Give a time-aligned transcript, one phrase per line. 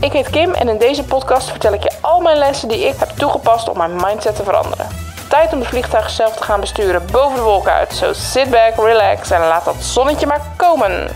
[0.00, 2.98] Ik heet Kim en in deze podcast vertel ik je al mijn lessen die ik
[2.98, 4.86] heb toegepast om mijn mindset te veranderen.
[5.28, 7.92] Tijd om de vliegtuig zelf te gaan besturen boven de wolken uit.
[7.92, 11.08] So sit back, relax en laat dat zonnetje maar komen.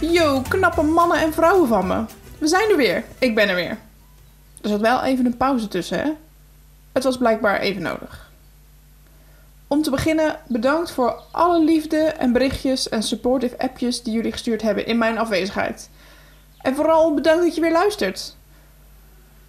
[0.00, 2.04] Yo, knappe mannen en vrouwen van me.
[2.38, 3.04] We zijn er weer.
[3.18, 3.78] Ik ben er weer.
[4.62, 6.10] Er zat wel even een pauze tussen, hè?
[6.92, 8.30] Het was blijkbaar even nodig.
[9.66, 14.62] Om te beginnen, bedankt voor alle liefde en berichtjes en supportive appjes die jullie gestuurd
[14.62, 15.90] hebben in mijn afwezigheid.
[16.60, 18.36] En vooral bedankt dat je weer luistert.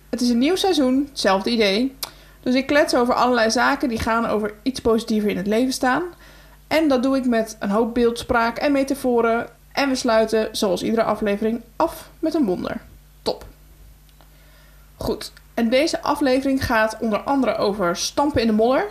[0.09, 1.95] Het is een nieuw seizoen, hetzelfde idee.
[2.41, 6.03] Dus ik klets over allerlei zaken die gaan over iets positiever in het leven staan.
[6.67, 9.48] En dat doe ik met een hoop beeldspraak en metaforen.
[9.72, 12.81] En we sluiten, zoals iedere aflevering, af met een wonder.
[15.03, 18.85] Goed, en deze aflevering gaat onder andere over stampen in de modder,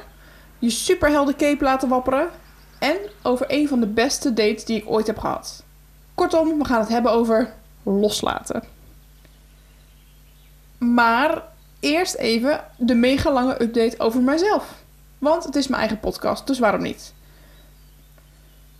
[0.59, 2.29] je superhelden cape laten wapperen
[2.79, 5.65] en over een van de beste dates die ik ooit heb gehad.
[6.15, 7.53] Kortom, we gaan het hebben over
[7.83, 8.63] loslaten.
[10.79, 11.43] Maar
[11.81, 14.83] eerst even de mega lange update over mijzelf.
[15.19, 17.15] Want het is mijn eigen podcast, dus waarom niet?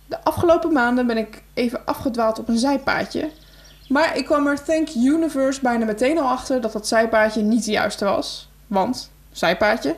[0.05, 3.31] De afgelopen maanden ben ik even afgedwaald op een zijpaadje.
[3.93, 7.71] Maar ik kwam er, thank universe, bijna meteen al achter dat dat zijpaadje niet de
[7.71, 8.49] juiste was.
[8.67, 9.95] Want, zijpaadje.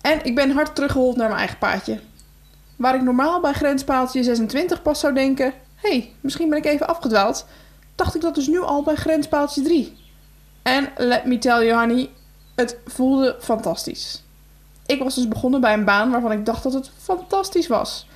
[0.00, 2.00] En ik ben hard teruggehold naar mijn eigen paadje.
[2.76, 5.52] Waar ik normaal bij grenspaaltje 26 pas zou denken...
[5.74, 7.46] hey, misschien ben ik even afgedwaald...
[7.94, 9.96] dacht ik dat dus nu al bij grenspaaltje 3.
[10.62, 12.10] En let me tell you honey,
[12.54, 14.24] het voelde fantastisch.
[14.86, 18.06] Ik was dus begonnen bij een baan waarvan ik dacht dat het fantastisch was...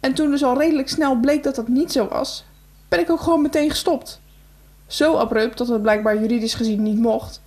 [0.00, 2.44] En toen dus al redelijk snel bleek dat dat niet zo was,
[2.88, 4.20] ben ik ook gewoon meteen gestopt.
[4.88, 7.40] Zo abrupt dat het blijkbaar juridisch gezien niet mocht.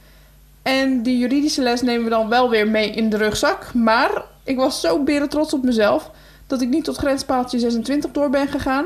[0.61, 3.73] En die juridische les nemen we dan wel weer mee in de rugzak.
[3.73, 6.11] Maar ik was zo beren trots op mezelf
[6.47, 8.85] dat ik niet tot grenspaaltje 26 door ben gegaan.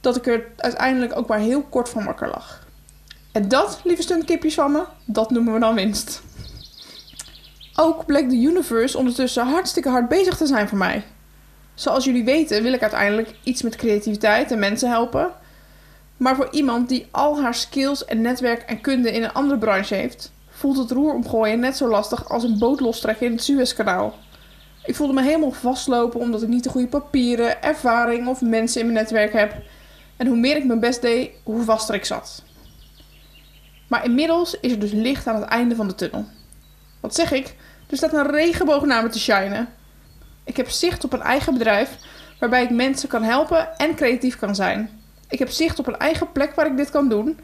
[0.00, 2.66] Dat ik er uiteindelijk ook maar heel kort van wakker lag.
[3.32, 6.22] En dat, lieve stuntkipjes van me, dat noemen we dan winst.
[7.76, 11.04] Ook bleek de universe ondertussen hartstikke hard bezig te zijn voor mij.
[11.74, 15.32] Zoals jullie weten wil ik uiteindelijk iets met creativiteit en mensen helpen.
[16.16, 19.94] Maar voor iemand die al haar skills en netwerk en kunde in een andere branche
[19.94, 24.14] heeft, voelt het roer omgooien net zo lastig als een boot lostrekken in het Suezkanaal.
[24.84, 28.86] Ik voelde me helemaal vastlopen omdat ik niet de goede papieren, ervaring of mensen in
[28.86, 29.54] mijn netwerk heb.
[30.16, 32.42] En hoe meer ik mijn best deed, hoe vaster ik zat.
[33.88, 36.24] Maar inmiddels is er dus licht aan het einde van de tunnel.
[37.00, 37.56] Wat zeg ik?
[37.90, 39.68] Er staat een regenboog naar me te shinen.
[40.44, 41.96] Ik heb zicht op een eigen bedrijf
[42.38, 45.03] waarbij ik mensen kan helpen en creatief kan zijn.
[45.34, 47.38] Ik heb zicht op een eigen plek waar ik dit kan doen.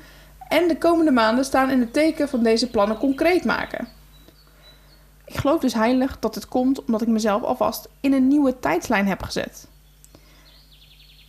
[0.48, 3.88] En de komende maanden staan in het teken van deze plannen concreet maken.
[5.24, 9.06] Ik geloof dus heilig dat het komt omdat ik mezelf alvast in een nieuwe tijdslijn
[9.06, 9.68] heb gezet.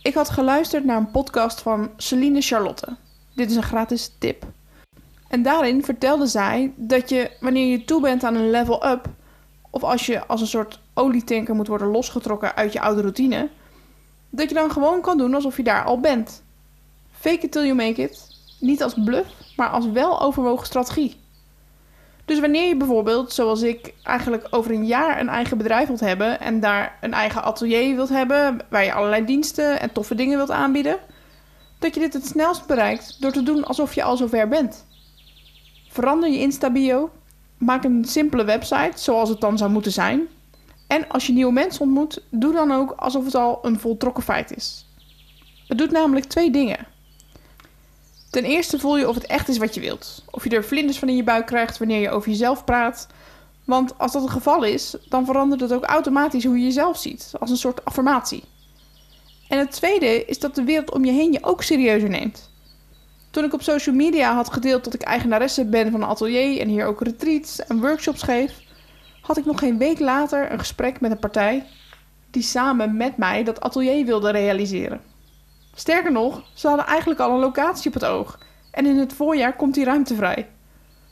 [0.02, 2.96] Ik had geluisterd naar een podcast van Celine Charlotte.
[3.34, 4.44] Dit is een gratis tip.
[5.28, 9.08] En daarin vertelde zij dat je, wanneer je toe bent aan een level up,
[9.70, 13.48] of als je als een soort olietanker moet worden losgetrokken uit je oude routine,
[14.30, 16.41] dat je dan gewoon kan doen alsof je daar al bent.
[17.22, 18.26] Fake it till you make it.
[18.60, 21.16] Niet als bluff, maar als wel overwogen strategie.
[22.24, 26.40] Dus wanneer je bijvoorbeeld, zoals ik, eigenlijk over een jaar een eigen bedrijf wilt hebben
[26.40, 30.50] en daar een eigen atelier wilt hebben, waar je allerlei diensten en toffe dingen wilt
[30.50, 30.98] aanbieden,
[31.78, 34.86] dat je dit het snelst bereikt door te doen alsof je al zover bent.
[35.88, 37.10] Verander je Insta-bio,
[37.58, 40.20] maak een simpele website zoals het dan zou moeten zijn.
[40.86, 44.56] En als je nieuwe mensen ontmoet, doe dan ook alsof het al een voltrokken feit
[44.56, 44.86] is.
[45.68, 46.91] Het doet namelijk twee dingen.
[48.32, 50.24] Ten eerste voel je of het echt is wat je wilt.
[50.30, 53.06] Of je er vlinders van in je buik krijgt wanneer je over jezelf praat.
[53.64, 57.32] Want als dat het geval is, dan verandert het ook automatisch hoe je jezelf ziet,
[57.40, 58.44] als een soort affirmatie.
[59.48, 62.50] En het tweede is dat de wereld om je heen je ook serieuzer neemt.
[63.30, 66.68] Toen ik op social media had gedeeld dat ik eigenaresse ben van een atelier en
[66.68, 68.60] hier ook retreats en workshops geef,
[69.20, 71.66] had ik nog geen week later een gesprek met een partij
[72.30, 75.11] die samen met mij dat atelier wilde realiseren.
[75.74, 78.38] Sterker nog, ze hadden eigenlijk al een locatie op het oog
[78.70, 80.48] en in het voorjaar komt die ruimte vrij.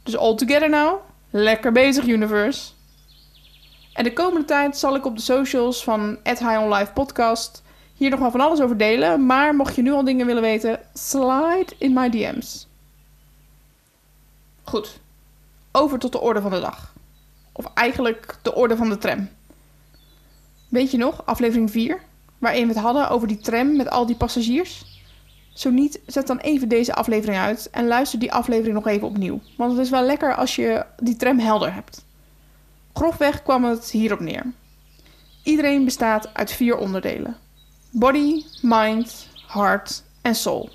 [0.02, 2.70] Dus all together now, lekker bezig universe.
[3.92, 7.62] En de komende tijd zal ik op de socials van High on Life podcast
[7.94, 9.26] hier nog wel van alles over delen.
[9.26, 12.68] Maar mocht je nu al dingen willen weten, slide in my DM's.
[14.62, 15.00] Goed,
[15.72, 16.94] over tot de orde van de dag.
[17.52, 19.28] Of eigenlijk de orde van de tram.
[20.68, 22.00] Weet je nog, aflevering 4,
[22.40, 24.84] waarin we het hadden over die tram met al die passagiers?
[25.54, 29.40] Zo niet, zet dan even deze aflevering uit en luister die aflevering nog even opnieuw.
[29.56, 32.04] Want het is wel lekker als je die tram helder hebt.
[32.92, 34.52] Grofweg kwam het hierop neer.
[35.42, 37.36] Iedereen bestaat uit vier onderdelen:
[37.90, 40.70] body, mind, heart en soul.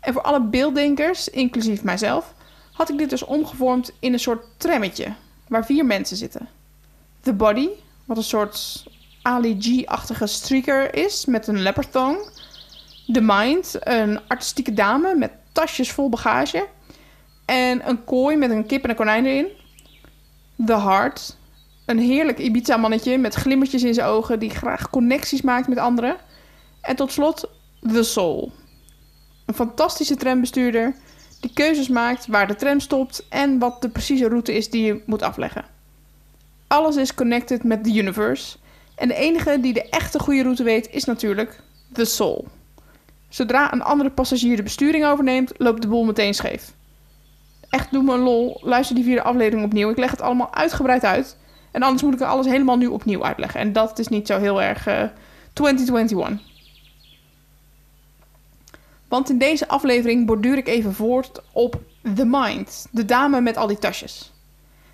[0.00, 2.34] En voor alle beelddenkers, inclusief mijzelf,
[2.72, 5.12] had ik dit dus omgevormd in een soort trammetje
[5.48, 6.48] waar vier mensen zitten.
[7.20, 7.68] The body,
[8.04, 8.84] wat een soort
[9.22, 12.18] Ali G-achtige streaker is met een leopard thong.
[13.12, 16.68] The Mind, een artistieke dame met tasjes vol bagage.
[17.44, 19.48] En een kooi met een kip en een konijn erin.
[20.66, 21.36] The Heart,
[21.86, 26.16] een heerlijk Ibiza-mannetje met glimmertjes in zijn ogen die graag connecties maakt met anderen.
[26.80, 27.50] En tot slot
[27.92, 28.52] The Soul,
[29.46, 30.94] een fantastische trambestuurder
[31.40, 35.02] die keuzes maakt waar de tram stopt en wat de precieze route is die je
[35.06, 35.64] moet afleggen.
[36.66, 38.56] Alles is connected met the universe
[39.00, 41.60] en de enige die de echte goede route weet is natuurlijk
[41.92, 42.48] The Soul.
[43.28, 46.72] Zodra een andere passagier de besturing overneemt, loopt de boel meteen scheef.
[47.68, 48.60] Echt, doe me een lol.
[48.62, 49.90] Luister die vierde aflevering opnieuw.
[49.90, 51.36] Ik leg het allemaal uitgebreid uit.
[51.70, 53.60] En anders moet ik alles helemaal nu opnieuw uitleggen.
[53.60, 55.02] En dat is niet zo heel erg uh,
[55.52, 56.40] 2021.
[59.08, 61.80] Want in deze aflevering borduur ik even voort op
[62.14, 64.32] The Mind, de dame met al die tasjes.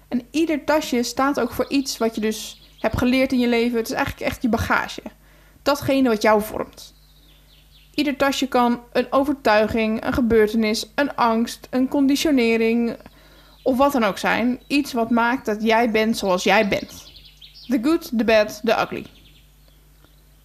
[0.08, 3.78] En ieder tasje staat ook voor iets wat je dus hebt geleerd in je leven.
[3.78, 5.02] Het is eigenlijk echt je bagage.
[5.62, 6.94] Datgene wat jou vormt.
[7.94, 12.96] Ieder tasje kan een overtuiging, een gebeurtenis, een angst, een conditionering
[13.62, 14.60] of wat dan ook zijn.
[14.66, 17.12] Iets wat maakt dat jij bent zoals jij bent.
[17.66, 19.06] The good, the bad, the ugly.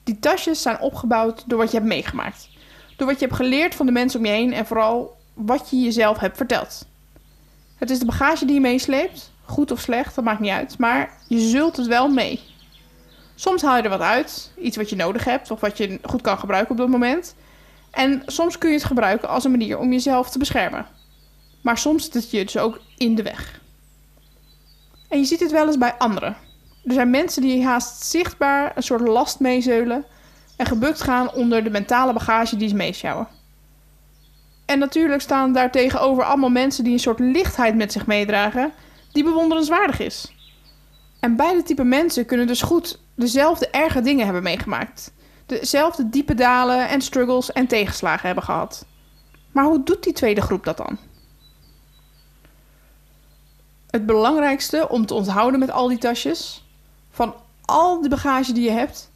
[0.04, 2.50] Die tasjes zijn opgebouwd door wat je hebt meegemaakt.
[2.98, 5.82] Door wat je hebt geleerd van de mensen om je heen en vooral wat je
[5.82, 6.86] jezelf hebt verteld.
[7.76, 11.10] Het is de bagage die je meesleept, goed of slecht, dat maakt niet uit, maar
[11.28, 12.40] je zult het wel mee.
[13.36, 16.22] Soms haal je er wat uit, iets wat je nodig hebt of wat je goed
[16.22, 17.36] kan gebruiken op dat moment.
[17.92, 20.86] En soms kun je het gebruiken als een manier om jezelf te beschermen.
[21.62, 23.62] Maar soms zit het je dus ook in de weg.
[25.10, 26.36] En je ziet het wel eens bij anderen.
[26.84, 30.06] Er zijn mensen die haast zichtbaar een soort last meezeulen
[30.58, 33.28] en gebukt gaan onder de mentale bagage die ze meesjouwen.
[34.66, 38.72] En natuurlijk staan daar tegenover allemaal mensen die een soort lichtheid met zich meedragen,
[39.12, 40.34] die bewonderenswaardig is.
[41.20, 45.14] En beide type mensen kunnen dus goed dezelfde erge dingen hebben meegemaakt.
[45.46, 48.86] Dezelfde diepe dalen en struggles en tegenslagen hebben gehad.
[49.52, 50.98] Maar hoe doet die tweede groep dat dan?
[53.90, 56.66] Het belangrijkste om te onthouden met al die tasjes,
[57.10, 57.36] van
[57.66, 59.12] al de bagage die je hebt,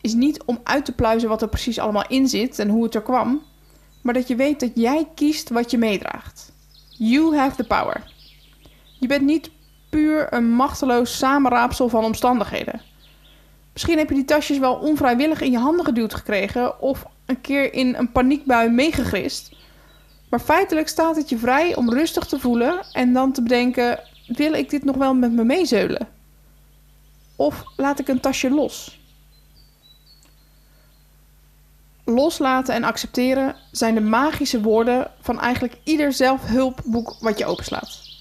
[0.00, 2.94] is niet om uit te pluizen wat er precies allemaal in zit en hoe het
[2.94, 3.42] er kwam,
[4.00, 6.52] maar dat je weet dat jij kiest wat je meedraagt.
[6.88, 8.13] You have the power.
[9.04, 9.50] Je bent niet
[9.88, 12.80] puur een machteloos samenraapsel van omstandigheden.
[13.72, 17.72] Misschien heb je die tasjes wel onvrijwillig in je handen geduwd gekregen of een keer
[17.72, 19.56] in een paniekbui meegegrist.
[20.28, 24.52] Maar feitelijk staat het je vrij om rustig te voelen en dan te bedenken: wil
[24.52, 26.08] ik dit nog wel met me meezeulen?
[27.36, 29.00] Of laat ik een tasje los?
[32.04, 38.13] Loslaten en accepteren zijn de magische woorden van eigenlijk ieder zelfhulpboek wat je openslaat.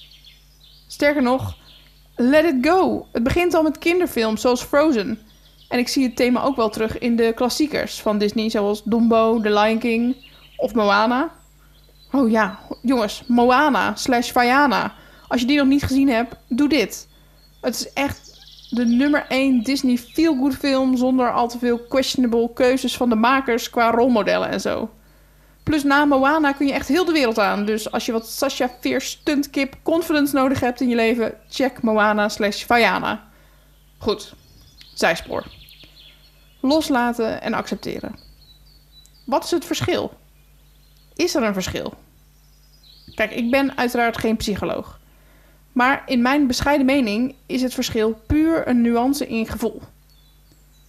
[0.93, 1.57] Sterker nog,
[2.15, 3.07] let it go.
[3.11, 5.19] Het begint al met kinderfilms zoals Frozen.
[5.69, 9.41] En ik zie het thema ook wel terug in de klassiekers van Disney, zoals Dumbo,
[9.41, 10.15] The Lion King
[10.57, 11.31] of Moana.
[12.11, 14.93] Oh ja, jongens, Moana slash Vaiana.
[15.27, 17.07] Als je die nog niet gezien hebt, doe dit.
[17.61, 22.97] Het is echt de nummer 1 Disney feel-good film zonder al te veel questionable keuzes
[22.97, 24.89] van de makers qua rolmodellen en zo.
[25.63, 27.65] Plus na Moana kun je echt heel de wereld aan.
[27.65, 32.29] Dus als je wat Sasha Fierce stuntkip confidence nodig hebt in je leven, check Moana
[32.29, 32.65] slash.
[33.97, 34.33] Goed,
[34.93, 35.45] zijspoor.
[36.59, 38.15] Loslaten en accepteren.
[39.25, 40.13] Wat is het verschil?
[41.15, 41.93] Is er een verschil?
[43.15, 44.99] Kijk, ik ben uiteraard geen psycholoog.
[45.71, 49.81] Maar in mijn bescheiden mening is het verschil puur een nuance in gevoel.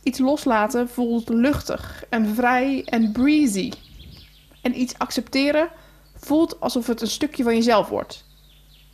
[0.02, 3.70] Iets loslaten voelt luchtig en vrij en breezy.
[4.64, 5.68] En iets accepteren
[6.16, 8.24] voelt alsof het een stukje van jezelf wordt.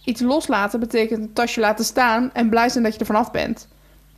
[0.04, 3.68] Iets loslaten betekent een tasje laten staan en blij zijn dat je er vanaf bent.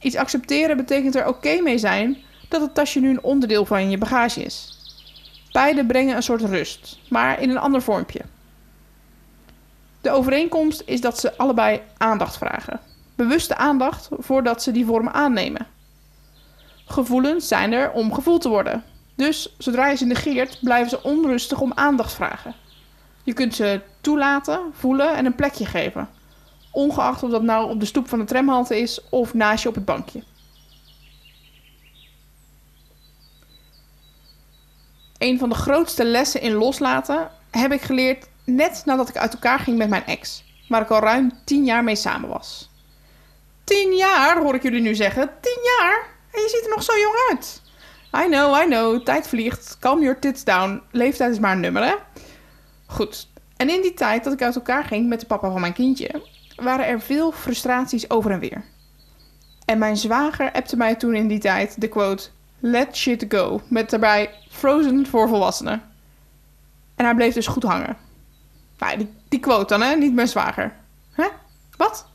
[0.01, 2.17] Iets accepteren betekent er oké mee zijn
[2.49, 4.79] dat het tasje nu een onderdeel van je bagage is.
[5.53, 8.21] Beide brengen een soort rust, maar in een ander vormpje.
[10.01, 12.81] De overeenkomst is dat ze allebei aandacht vragen.
[13.15, 15.67] Bewuste aandacht voordat ze die vorm aannemen.
[16.85, 18.85] Gevoelens zijn er om gevoeld te worden.
[19.15, 22.55] Dus zodra je ze negeert, blijven ze onrustig om aandacht vragen.
[23.23, 26.09] Je kunt ze toelaten, voelen en een plekje geven.
[26.71, 29.75] Ongeacht of dat nou op de stoep van de tramhalte is of naast je op
[29.75, 30.23] het bankje.
[35.23, 39.59] een van de grootste lessen in loslaten heb ik geleerd net nadat ik uit elkaar
[39.59, 42.71] ging met mijn ex, waar ik al ruim 10 jaar mee samen was.
[43.65, 45.31] 10 jaar, hoor ik jullie nu zeggen.
[45.41, 46.07] 10 jaar?
[46.33, 47.62] En je ziet er nog zo jong uit.
[48.17, 49.77] I know, I know, tijd vliegt.
[49.81, 50.83] Calm your tits down.
[50.91, 51.95] Leeftijd is maar een nummer, hè?
[52.87, 53.29] Goed.
[53.57, 56.23] En in die tijd dat ik uit elkaar ging met de papa van mijn kindje,
[56.57, 58.65] waren er veel frustraties over en weer.
[59.65, 62.29] En mijn zwager appte mij toen in die tijd de quote:
[62.59, 63.61] Let shit go.
[63.69, 65.83] Met daarbij Frozen voor volwassenen.
[66.97, 67.97] En hij bleef dus goed hangen.
[68.79, 69.95] Nou, die, die quote dan, hè?
[69.95, 70.77] Niet mijn zwager.
[71.13, 71.27] Hè?
[71.77, 72.07] Wat?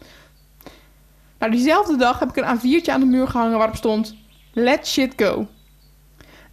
[1.40, 4.16] Nou, diezelfde dag heb ik een A4'tje aan de muur gehangen waarop stond:
[4.54, 5.48] Let shit go.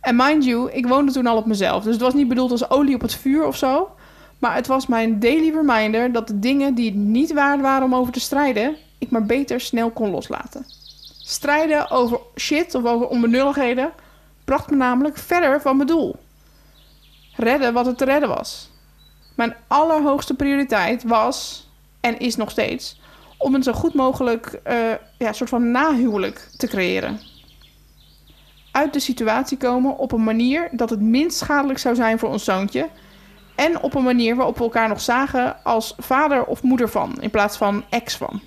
[0.04, 1.82] En mind you, ik woonde toen al op mezelf.
[1.82, 3.90] Dus het was niet bedoeld als olie op het vuur of zo.
[4.38, 7.94] Maar het was mijn daily reminder dat de dingen die het niet waard waren om
[7.94, 10.64] over te strijden, ik maar beter snel kon loslaten.
[11.22, 13.92] Strijden over shit of over onbenulligheden
[14.44, 16.16] bracht me namelijk verder van mijn doel.
[17.36, 18.70] Redden wat het te redden was.
[19.36, 21.68] Mijn allerhoogste prioriteit was,
[22.00, 23.00] en is nog steeds,
[23.38, 27.20] om een zo goed mogelijk uh, ja, soort van nahuwelijk te creëren.
[28.74, 32.44] Uit de situatie komen op een manier dat het minst schadelijk zou zijn voor ons
[32.44, 32.88] zoontje.
[33.54, 37.30] En op een manier waarop we elkaar nog zagen als vader of moeder van, in
[37.30, 38.40] plaats van ex van.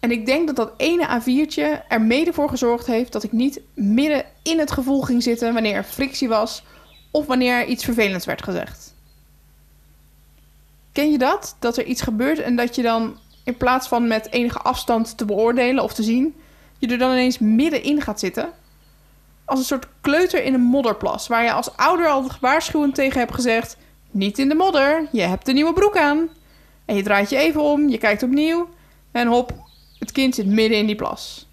[0.00, 3.60] En ik denk dat dat ene A4'tje er mede voor gezorgd heeft dat ik niet
[3.74, 6.62] midden in het gevoel ging zitten wanneer er frictie was
[7.10, 8.94] of wanneer er iets vervelends werd gezegd.
[10.92, 11.56] Ken je dat?
[11.58, 15.24] Dat er iets gebeurt en dat je dan in plaats van met enige afstand te
[15.24, 16.34] beoordelen of te zien,
[16.80, 18.48] je er dan ineens middenin gaat zitten?
[19.44, 23.34] Als een soort kleuter in een modderplas, waar je als ouder al waarschuwend tegen hebt
[23.34, 23.76] gezegd:
[24.10, 26.28] Niet in de modder, je hebt een nieuwe broek aan.
[26.84, 28.68] En je draait je even om, je kijkt opnieuw
[29.12, 29.52] en hop,
[29.98, 31.48] het kind zit midden in die plas.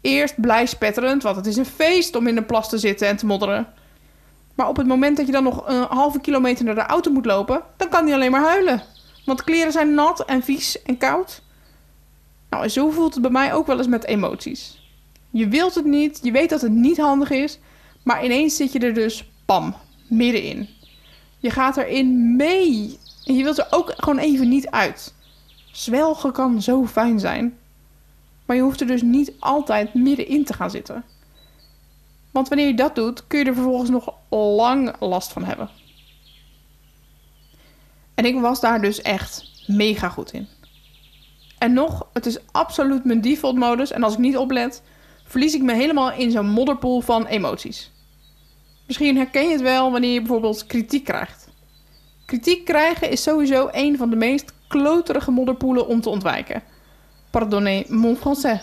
[0.00, 3.16] Eerst blij spetterend, want het is een feest om in de plas te zitten en
[3.16, 3.66] te modderen.
[4.54, 7.26] Maar op het moment dat je dan nog een halve kilometer naar de auto moet
[7.26, 8.82] lopen, dan kan hij alleen maar huilen.
[9.24, 11.42] Want kleren zijn nat en vies en koud.
[12.50, 14.80] Nou, zo voelt het bij mij ook wel eens met emoties.
[15.30, 17.58] Je wilt het niet, je weet dat het niet handig is,
[18.02, 19.74] maar ineens zit je er dus, pam,
[20.08, 20.68] middenin.
[21.38, 25.14] Je gaat erin mee en je wilt er ook gewoon even niet uit.
[25.72, 27.58] Zwelgen kan zo fijn zijn,
[28.46, 31.04] maar je hoeft er dus niet altijd middenin te gaan zitten.
[32.30, 35.68] Want wanneer je dat doet, kun je er vervolgens nog lang last van hebben.
[38.14, 40.48] En ik was daar dus echt mega goed in.
[41.58, 43.90] En nog, het is absoluut mijn default modus.
[43.90, 44.82] En als ik niet oplet,
[45.24, 47.90] verlies ik me helemaal in zo'n modderpoel van emoties.
[48.86, 51.48] Misschien herken je het wel wanneer je bijvoorbeeld kritiek krijgt.
[52.26, 56.62] Kritiek krijgen is sowieso een van de meest kloterige modderpoelen om te ontwijken.
[57.30, 58.60] Pardonnez mon français.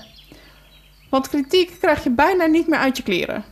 [1.09, 3.43] Want kritiek krijg je bijna niet meer uit je kleren.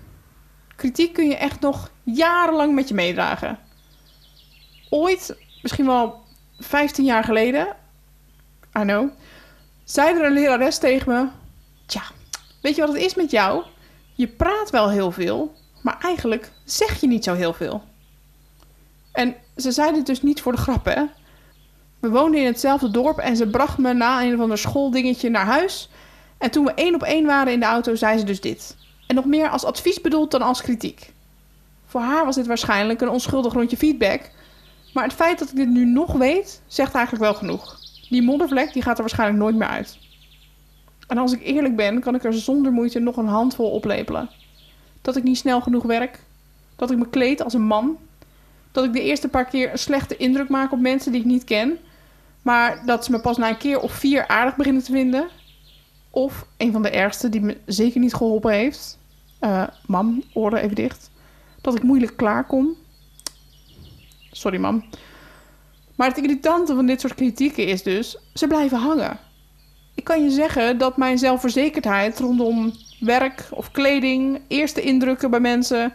[0.75, 3.59] Kritiek kun je echt nog jarenlang met je meedragen.
[4.89, 6.23] Ooit, misschien wel
[6.59, 7.67] 15 jaar geleden,
[8.79, 9.09] I know,
[9.83, 11.27] zei er een lerares tegen me:
[11.85, 12.01] Tja,
[12.61, 13.63] weet je wat het is met jou?
[14.13, 17.83] Je praat wel heel veel, maar eigenlijk zeg je niet zo heel veel.
[19.11, 21.03] En ze zei dit dus niet voor de grap, hè?
[21.99, 25.45] We woonden in hetzelfde dorp en ze bracht me na een of ander schooldingetje naar
[25.45, 25.89] huis.
[26.37, 28.75] En toen we één op één waren in de auto, zei ze dus dit.
[29.07, 31.13] En nog meer als advies bedoeld dan als kritiek.
[31.85, 34.31] Voor haar was dit waarschijnlijk een onschuldig rondje feedback.
[34.93, 37.79] Maar het feit dat ik dit nu nog weet, zegt eigenlijk wel genoeg.
[38.13, 39.98] Die moddervlek die gaat er waarschijnlijk nooit meer uit.
[41.08, 44.29] En als ik eerlijk ben, kan ik er zonder moeite nog een handvol oplepelen.
[45.01, 46.20] Dat ik niet snel genoeg werk.
[46.75, 47.98] Dat ik me kleed als een man.
[48.72, 51.43] Dat ik de eerste paar keer een slechte indruk maak op mensen die ik niet
[51.43, 51.77] ken.
[52.41, 55.27] Maar dat ze me pas na een keer of vier aardig beginnen te vinden.
[56.10, 58.98] Of een van de ergste die me zeker niet geholpen heeft.
[59.41, 61.12] Uh, mam, oren even dicht.
[61.62, 62.75] Dat ik moeilijk klaarkom.
[64.32, 64.84] Sorry, mam.
[65.95, 69.19] Maar het irritante van dit soort kritieken is dus, ze blijven hangen.
[69.95, 75.93] Ik kan je zeggen dat mijn zelfverzekerdheid rondom werk of kleding, eerste indrukken bij mensen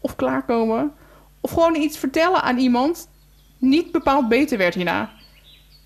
[0.00, 0.92] of klaarkomen,
[1.40, 3.08] of gewoon iets vertellen aan iemand,
[3.58, 5.10] niet bepaald beter werd hierna.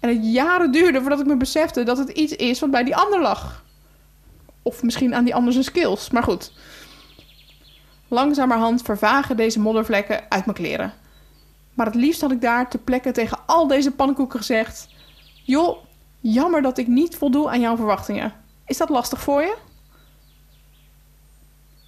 [0.00, 2.96] En het jaren duurde voordat ik me besefte dat het iets is wat bij die
[2.96, 3.64] ander lag.
[4.62, 6.52] Of misschien aan die ander zijn skills, maar goed.
[8.08, 10.92] Langzamerhand vervagen deze moddervlekken uit mijn kleren.
[11.74, 14.88] Maar het liefst had ik daar ter plekke tegen al deze pannenkoeken gezegd:
[15.44, 15.78] Joh,
[16.20, 18.32] jammer dat ik niet voldoe aan jouw verwachtingen.
[18.66, 19.56] Is dat lastig voor je?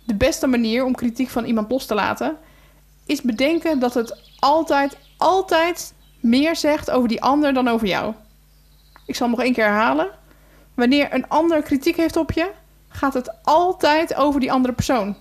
[0.06, 2.36] De beste manier om kritiek van iemand los te laten
[3.06, 8.14] is bedenken dat het altijd, altijd meer zegt over die ander dan over jou.
[9.06, 10.10] Ik zal nog één keer herhalen.
[10.74, 12.50] Wanneer een ander kritiek heeft op je,
[12.88, 15.16] gaat het altijd over die andere persoon.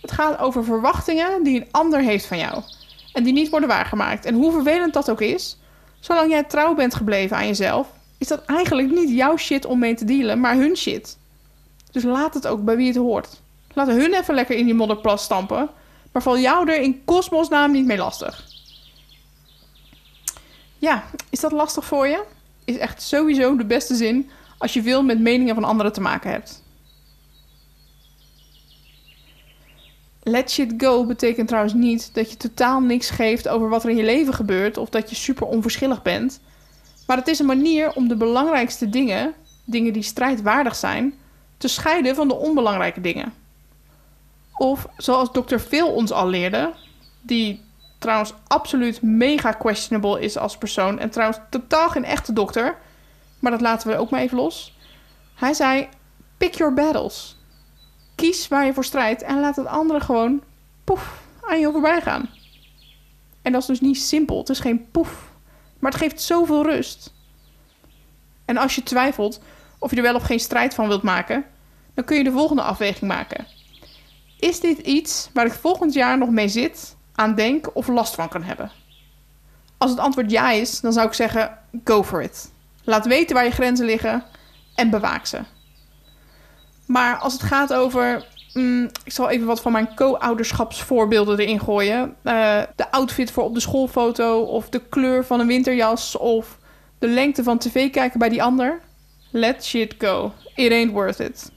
[0.00, 2.62] Het gaat over verwachtingen die een ander heeft van jou.
[3.16, 4.24] En die niet worden waargemaakt.
[4.24, 5.58] En hoe vervelend dat ook is,
[6.00, 9.94] zolang jij trouw bent gebleven aan jezelf, is dat eigenlijk niet jouw shit om mee
[9.94, 11.18] te dealen, maar hun shit.
[11.90, 13.40] Dus laat het ook bij wie het hoort.
[13.72, 15.68] Laat hun even lekker in die modderplas stampen,
[16.12, 18.44] maar val jou er in kosmosnaam niet mee lastig.
[20.78, 22.22] Ja, is dat lastig voor je?
[22.64, 26.30] Is echt sowieso de beste zin als je veel met meningen van anderen te maken
[26.30, 26.62] hebt.
[30.28, 33.96] Let shit go betekent trouwens niet dat je totaal niks geeft over wat er in
[33.96, 36.40] je leven gebeurt of dat je super onverschillig bent.
[37.06, 41.14] Maar het is een manier om de belangrijkste dingen, dingen die strijdwaardig zijn,
[41.56, 43.32] te scheiden van de onbelangrijke dingen.
[44.56, 45.58] Of zoals Dr.
[45.58, 46.72] Phil ons al leerde,
[47.20, 47.60] die
[47.98, 52.78] trouwens absoluut mega questionable is als persoon en trouwens totaal geen echte dokter,
[53.38, 54.76] maar dat laten we ook maar even los.
[55.34, 55.88] Hij zei:
[56.36, 57.35] pick your battles.
[58.16, 60.42] Kies waar je voor strijdt en laat het andere gewoon
[60.84, 62.28] poef aan je voorbij gaan.
[63.42, 65.30] En dat is dus niet simpel, het is geen poef,
[65.78, 67.12] maar het geeft zoveel rust.
[68.44, 69.40] En als je twijfelt
[69.78, 71.44] of je er wel of geen strijd van wilt maken,
[71.94, 73.46] dan kun je de volgende afweging maken.
[74.38, 78.28] Is dit iets waar ik volgend jaar nog mee zit, aan denk of last van
[78.28, 78.70] kan hebben?
[79.78, 82.52] Als het antwoord ja is, dan zou ik zeggen: go for it.
[82.84, 84.24] Laat weten waar je grenzen liggen
[84.74, 85.40] en bewaak ze.
[86.86, 88.26] Maar als het gaat over.
[88.52, 92.16] Mm, ik zal even wat van mijn co-ouderschapsvoorbeelden erin gooien.
[92.24, 96.58] Uh, de outfit voor op de schoolfoto, of de kleur van een winterjas, of
[96.98, 98.80] de lengte van tv kijken bij die ander.
[99.30, 100.32] Let shit go.
[100.54, 101.52] It ain't worth it.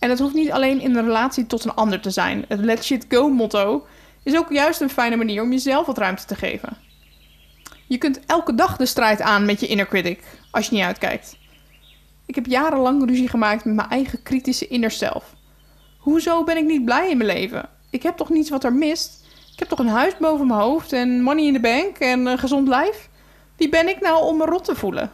[0.00, 2.44] En het hoeft niet alleen in een relatie tot een ander te zijn.
[2.48, 3.86] Het let shit go motto
[4.22, 6.76] is ook juist een fijne manier om jezelf wat ruimte te geven.
[7.86, 11.36] Je kunt elke dag de strijd aan met je inner critic, als je niet uitkijkt.
[12.28, 15.34] Ik heb jarenlang ruzie gemaakt met mijn eigen kritische inner self.
[15.98, 17.68] Hoezo ben ik niet blij in mijn leven?
[17.90, 19.26] Ik heb toch niets wat er mist?
[19.52, 22.38] Ik heb toch een huis boven mijn hoofd en money in de bank en een
[22.38, 23.08] gezond lijf?
[23.56, 25.12] Wie ben ik nou om me rot te voelen?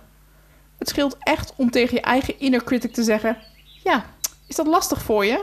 [0.78, 3.38] Het scheelt echt om tegen je eigen inner critic te zeggen:
[3.84, 4.04] Ja,
[4.46, 5.42] is dat lastig voor je?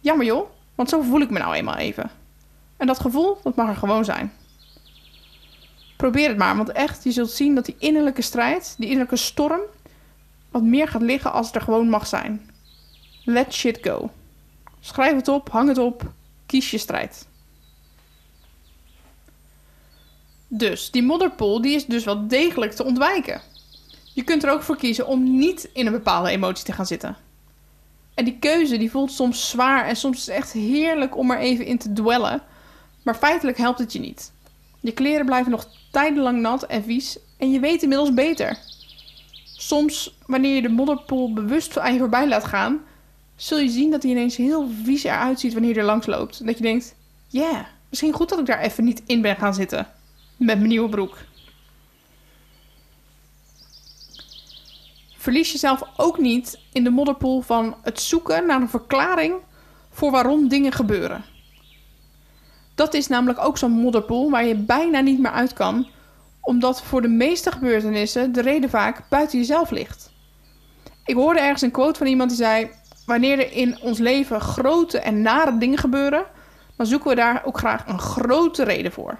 [0.00, 2.10] Jammer joh, want zo voel ik me nou eenmaal even.
[2.76, 4.32] En dat gevoel, dat mag er gewoon zijn.
[5.96, 9.60] Probeer het maar, want echt, je zult zien dat die innerlijke strijd, die innerlijke storm,
[10.50, 12.50] wat meer gaat liggen als het er gewoon mag zijn.
[13.24, 14.10] Let shit go.
[14.80, 16.12] Schrijf het op, hang het op,
[16.46, 17.26] kies je strijd.
[20.48, 23.40] Dus die modderpoel die is dus wel degelijk te ontwijken.
[24.14, 27.16] Je kunt er ook voor kiezen om niet in een bepaalde emotie te gaan zitten.
[28.14, 31.38] En die keuze die voelt soms zwaar en soms is het echt heerlijk om er
[31.38, 32.42] even in te dwellen.
[33.02, 34.32] Maar feitelijk helpt het je niet.
[34.80, 38.58] Je kleren blijven nog tijdenlang nat en vies en je weet inmiddels beter.
[39.62, 42.80] Soms, wanneer je de modderpoel bewust aan je voorbij laat gaan,
[43.36, 46.46] zul je zien dat hij ineens heel vies eruit ziet wanneer je er langs loopt.
[46.46, 46.94] Dat je denkt:
[47.28, 49.86] ja, misschien goed dat ik daar even niet in ben gaan zitten.
[50.36, 51.18] Met mijn nieuwe broek.
[55.16, 59.34] Verlies jezelf ook niet in de modderpoel van het zoeken naar een verklaring
[59.90, 61.24] voor waarom dingen gebeuren.
[62.74, 65.88] Dat is namelijk ook zo'n modderpoel waar je bijna niet meer uit kan,
[66.40, 70.12] omdat voor de meeste gebeurtenissen de reden vaak buiten jezelf ligt.
[71.04, 72.70] Ik hoorde ergens een quote van iemand die zei:
[73.06, 76.24] Wanneer er in ons leven grote en nare dingen gebeuren,
[76.76, 79.18] dan zoeken we daar ook graag een grote reden voor.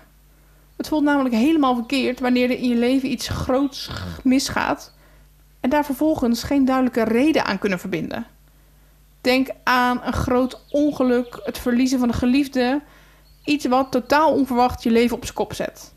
[0.76, 3.90] Het voelt namelijk helemaal verkeerd wanneer er in je leven iets groots
[4.22, 4.92] misgaat
[5.60, 8.26] en daar vervolgens geen duidelijke reden aan kunnen verbinden.
[9.20, 12.80] Denk aan een groot ongeluk, het verliezen van een geliefde,
[13.44, 15.92] iets wat totaal onverwacht je leven op zijn kop zet.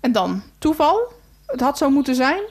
[0.00, 1.12] En dan, toeval?
[1.46, 2.42] Het had zo moeten zijn?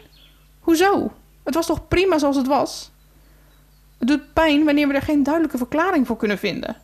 [0.59, 1.11] Hoezo?
[1.43, 2.91] Het was toch prima zoals het was?
[3.97, 6.75] Het doet pijn wanneer we er geen duidelijke verklaring voor kunnen vinden.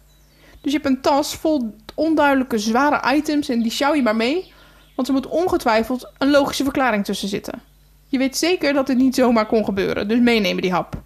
[0.61, 4.53] Dus je hebt een tas vol onduidelijke zware items en die sjouw je maar mee,
[4.95, 7.61] want er moet ongetwijfeld een logische verklaring tussen zitten.
[8.07, 11.01] Je weet zeker dat dit niet zomaar kon gebeuren, dus meenemen die hap.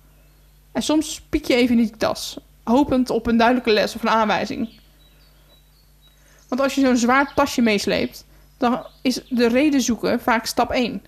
[0.71, 4.09] En soms piek je even in die tas, hopend op een duidelijke les of een
[4.09, 4.69] aanwijzing.
[6.47, 8.25] Want als je zo'n zwaar tasje meesleept,
[8.57, 11.03] dan is de reden zoeken vaak stap 1.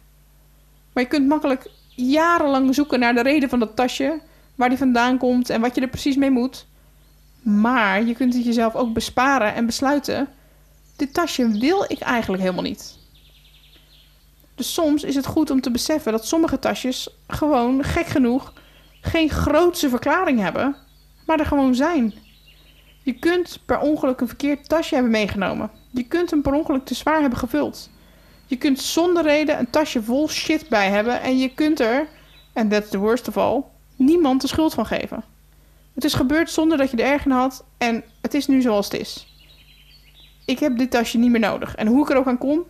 [0.94, 4.20] Maar je kunt makkelijk jarenlang zoeken naar de reden van dat tasje,
[4.56, 6.66] waar die vandaan komt en wat je er precies mee moet.
[7.42, 10.28] Maar je kunt het jezelf ook besparen en besluiten:
[10.96, 12.98] dit tasje wil ik eigenlijk helemaal niet.
[14.56, 18.54] Dus soms is het goed om te beseffen dat sommige tasjes gewoon gek genoeg
[19.02, 20.76] geen grootse verklaring hebben,
[21.26, 22.14] maar er gewoon zijn.
[23.04, 25.72] Je kunt per ongeluk een verkeerd tasje hebben meegenomen.
[25.90, 27.90] Je kunt hem per ongeluk te zwaar hebben gevuld.
[28.46, 32.08] Je kunt zonder reden een tasje vol shit bij hebben en je kunt er,
[32.54, 33.64] en that's the worst of all,
[33.96, 35.24] niemand de schuld van geven.
[35.94, 39.00] Het is gebeurd zonder dat je er erg had en het is nu zoals het
[39.00, 39.36] is.
[40.46, 42.64] Ik heb dit tasje niet meer nodig en hoe ik er ook aan kom,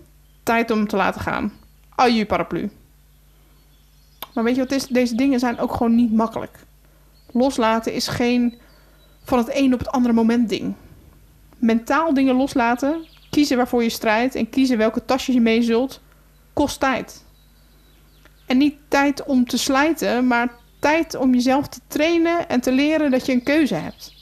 [0.43, 1.53] tijd om te laten gaan.
[1.95, 2.69] Aju paraplu.
[4.34, 4.88] Maar weet je wat is?
[4.88, 6.60] Deze dingen zijn ook gewoon niet makkelijk.
[7.32, 8.60] Loslaten is geen
[9.23, 10.75] van het een op het andere moment ding.
[11.57, 16.01] Mentaal dingen loslaten, kiezen waarvoor je strijdt en kiezen welke tasjes je mee zult,
[16.53, 17.25] kost tijd.
[18.45, 23.11] En niet tijd om te slijten, maar tijd om jezelf te trainen en te leren
[23.11, 24.13] dat je een keuze hebt.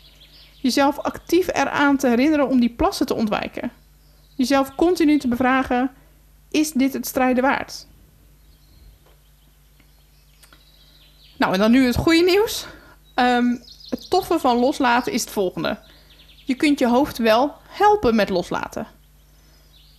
[0.61, 3.71] Jezelf actief eraan te herinneren om die plassen te ontwijken.
[4.35, 5.91] Jezelf continu te bevragen:
[6.51, 7.87] is dit het strijden waard?
[11.37, 12.65] Nou, en dan nu het goede nieuws.
[13.15, 13.55] Ehm,
[13.89, 15.79] het toffe van loslaten is het volgende.
[16.45, 18.87] Je kunt je hoofd wel helpen met loslaten.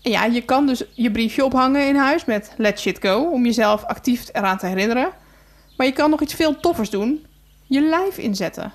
[0.03, 3.45] En ja, je kan dus je briefje ophangen in huis met let shit go om
[3.45, 5.13] jezelf actief eraan te herinneren.
[5.77, 7.27] Maar je kan nog iets veel toffers doen:
[7.67, 8.73] je lijf inzetten.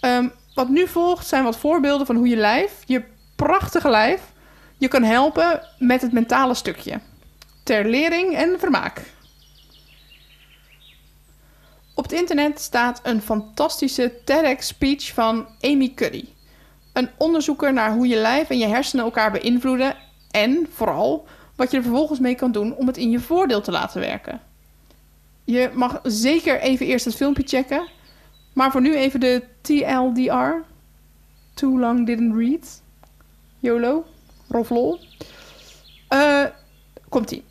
[0.00, 3.02] Ehm, wat nu volgt zijn wat voorbeelden van hoe je lijf, je
[3.36, 4.20] prachtige lijf,
[4.76, 7.00] je kan helpen met het mentale stukje.
[7.64, 9.02] Ter lering en vermaak.
[12.08, 16.24] Op het internet staat een fantastische TEDx-speech van Amy Cuddy.
[16.92, 19.96] Een onderzoeker naar hoe je lijf en je hersenen elkaar beïnvloeden
[20.30, 23.70] en vooral wat je er vervolgens mee kan doen om het in je voordeel te
[23.70, 24.40] laten werken.
[25.44, 27.88] Je mag zeker even eerst het filmpje checken,
[28.52, 30.64] maar voor nu even de TLDR.
[31.54, 32.82] Too long didn't read.
[33.58, 34.04] YOLO.
[34.48, 35.00] Roflol.
[36.12, 36.44] Uh,
[37.08, 37.44] Komt-ie.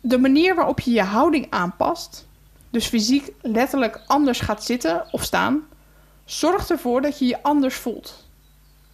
[0.00, 2.30] De manier waarop je je houding aanpast
[2.72, 5.62] dus fysiek letterlijk anders gaat zitten of staan,
[6.24, 8.26] zorgt ervoor dat je je anders voelt.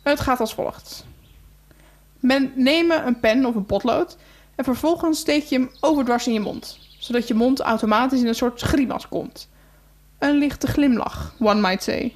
[0.02, 1.04] Het gaat als volgt.
[2.20, 4.16] Men nemen een pen of een potlood
[4.54, 8.34] en vervolgens steek je hem overdwars in je mond, zodat je mond automatisch in een
[8.34, 9.48] soort grimas komt.
[10.18, 12.14] Een lichte glimlach, one might say.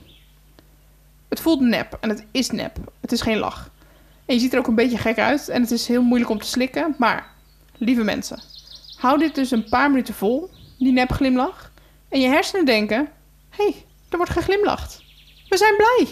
[1.28, 2.76] Het voelt nep en het is nep.
[3.00, 3.70] Het is geen lach.
[4.24, 6.38] En je ziet er ook een beetje gek uit en het is heel moeilijk om
[6.38, 7.30] te slikken, maar
[7.76, 8.42] lieve mensen,
[8.96, 10.50] hou dit dus een paar minuten vol
[10.82, 11.70] die nepglimlach.
[12.08, 13.08] En je hersenen denken:
[13.50, 15.02] hé, hey, er wordt geglimlacht.
[15.48, 16.08] We zijn blij.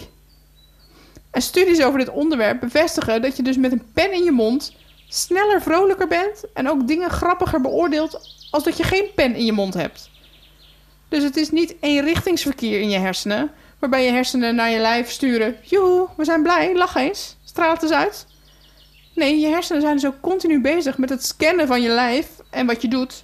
[1.31, 4.73] En studies over dit onderwerp bevestigen dat je dus met een pen in je mond
[5.07, 8.19] sneller vrolijker bent en ook dingen grappiger beoordeelt
[8.51, 10.09] als dat je geen pen in je mond hebt.
[11.09, 15.55] Dus het is niet eenrichtingsverkeer in je hersenen, waarbij je hersenen naar je lijf sturen:
[15.61, 18.27] joe, we zijn blij, lach eens, straal het eens uit.
[19.15, 22.65] Nee, je hersenen zijn dus ook continu bezig met het scannen van je lijf en
[22.65, 23.23] wat je doet,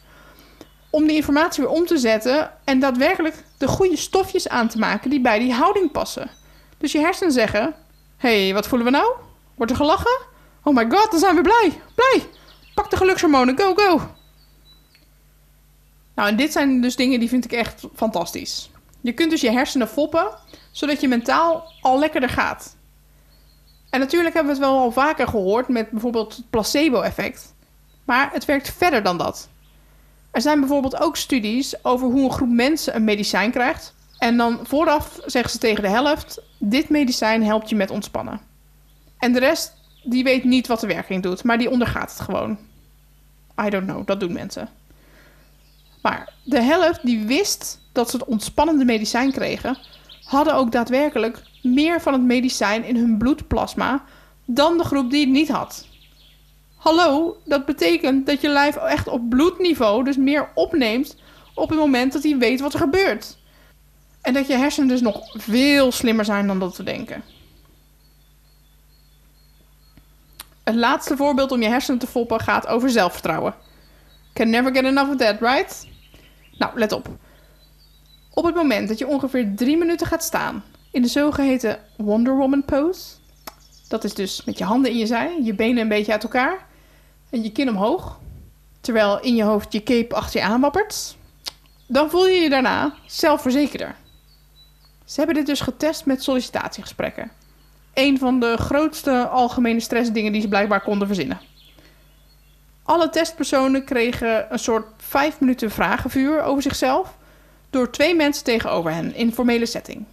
[0.90, 5.10] om die informatie weer om te zetten en daadwerkelijk de goede stofjes aan te maken
[5.10, 6.30] die bij die houding passen.
[6.78, 7.76] Dus je hersenen zeggen:
[8.18, 9.14] Hé, hey, wat voelen we nou?
[9.56, 10.20] Wordt er gelachen?
[10.64, 11.82] Oh my god, dan zijn we blij.
[11.96, 12.30] Blij.
[12.74, 14.02] Pak de gelukshormonen, go, go.
[16.16, 18.70] Nou, en dit zijn dus dingen die vind ik echt fantastisch.
[19.02, 20.28] Je kunt dus je hersenen foppen,
[20.72, 22.76] zodat je mentaal al lekkerder gaat.
[23.90, 27.54] En natuurlijk hebben we het wel al vaker gehoord met bijvoorbeeld het placebo-effect.
[28.06, 29.50] Maar het werkt verder dan dat.
[30.32, 33.94] Er zijn bijvoorbeeld ook studies over hoe een groep mensen een medicijn krijgt.
[34.18, 38.40] En dan vooraf zeggen ze tegen de helft: dit medicijn helpt je met ontspannen.
[39.18, 42.58] En de rest, die weet niet wat de werking doet, maar die ondergaat het gewoon.
[43.66, 44.70] I don't know, dat doen mensen.
[46.02, 49.78] Maar de helft die wist dat ze het ontspannende medicijn kregen,
[50.24, 54.04] hadden ook daadwerkelijk meer van het medicijn in hun bloedplasma
[54.46, 55.87] dan de groep die het niet had.
[56.78, 61.16] Hallo, dat betekent dat je lijf echt op bloedniveau dus meer opneemt
[61.54, 63.38] op het moment dat hij weet wat er gebeurt.
[64.22, 67.24] En dat je hersenen dus nog veel slimmer zijn dan dat we denken.
[70.64, 73.56] Het laatste voorbeeld om je hersenen te foppen gaat over zelfvertrouwen.
[74.34, 75.88] Can never get enough of that, right?
[76.58, 77.08] Nou, let op.
[78.34, 82.66] Op het moment dat je ongeveer drie minuten gaat staan in de zogeheten Wonder Woman
[82.66, 83.16] pose,
[83.88, 86.66] dat is dus met je handen in je zij, je benen een beetje uit elkaar
[87.30, 88.20] en je kin omhoog,
[88.82, 91.16] terwijl in je hoofd je cape achter je aanwappert,
[91.88, 93.96] dan voel je je daarna zelfverzekerder.
[95.06, 97.32] Ze hebben dit dus getest met sollicitatiegesprekken.
[97.94, 101.40] Een van de grootste algemene stressdingen die ze blijkbaar konden verzinnen.
[102.84, 107.18] Alle testpersonen kregen een soort 5 minuten vragenvuur over zichzelf
[107.70, 110.06] door twee mensen tegenover hen in formele setting.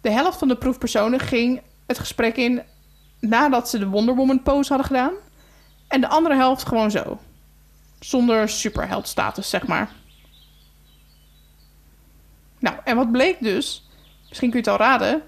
[0.00, 2.62] De helft van de proefpersonen ging het gesprek in
[3.28, 5.12] nadat ze de Wonder Woman pose hadden gedaan.
[5.88, 7.18] En de andere helft gewoon zo.
[8.00, 9.90] Zonder superheldstatus, zeg maar.
[12.58, 13.88] Nou, en wat bleek dus,
[14.28, 15.22] misschien kun je het al raden.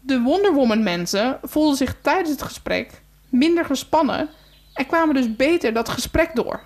[0.00, 4.28] De Wonder Woman mensen voelden zich tijdens het gesprek minder gespannen
[4.74, 6.60] en kwamen dus beter dat gesprek door.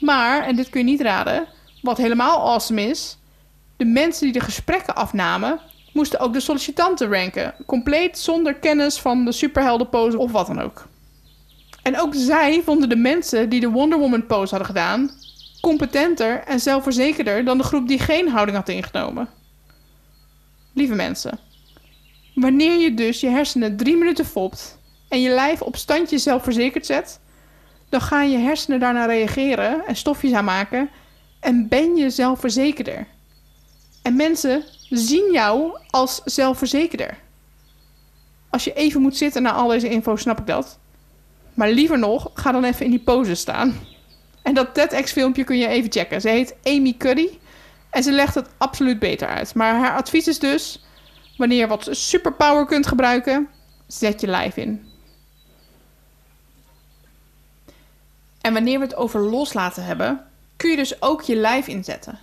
[0.00, 1.46] Maar, en dit kun je niet raden,
[1.82, 3.18] wat helemaal awesome is,
[3.76, 5.60] De mensen die de gesprekken afnamen,
[5.96, 10.86] moesten ook de sollicitanten ranken, compleet zonder kennis van de superheldenpose of wat dan ook.
[11.82, 15.10] En ook zij vonden de mensen die de Wonder Woman pose hadden gedaan
[15.60, 19.28] competenter en zelfverzekerder dan de groep die geen houding had ingenomen.
[20.72, 21.38] Lieve mensen,
[22.34, 24.78] wanneer je dus je hersenen drie minuten fopt
[25.08, 27.20] en je lijf op standje zelfverzekerd zet,
[27.88, 30.90] dan gaan je hersenen daarna reageren en stofjes aanmaken
[31.40, 33.06] en ben je zelfverzekerder.
[34.02, 37.18] En mensen zien jou als zelfverzekerder.
[38.50, 40.78] Als je even moet zitten na al deze info, snap ik dat.
[41.54, 43.74] Maar liever nog, ga dan even in die pose staan.
[44.42, 46.20] En dat TEDx-filmpje kun je even checken.
[46.20, 47.28] Ze heet Amy Cuddy
[47.90, 49.54] en ze legt het absoluut beter uit.
[49.54, 50.84] Maar haar advies is dus:
[51.36, 53.48] wanneer je wat superpower kunt gebruiken,
[53.86, 54.88] zet je lijf in.
[58.40, 62.18] En wanneer we het over loslaten hebben, kun je dus ook je lijf inzetten.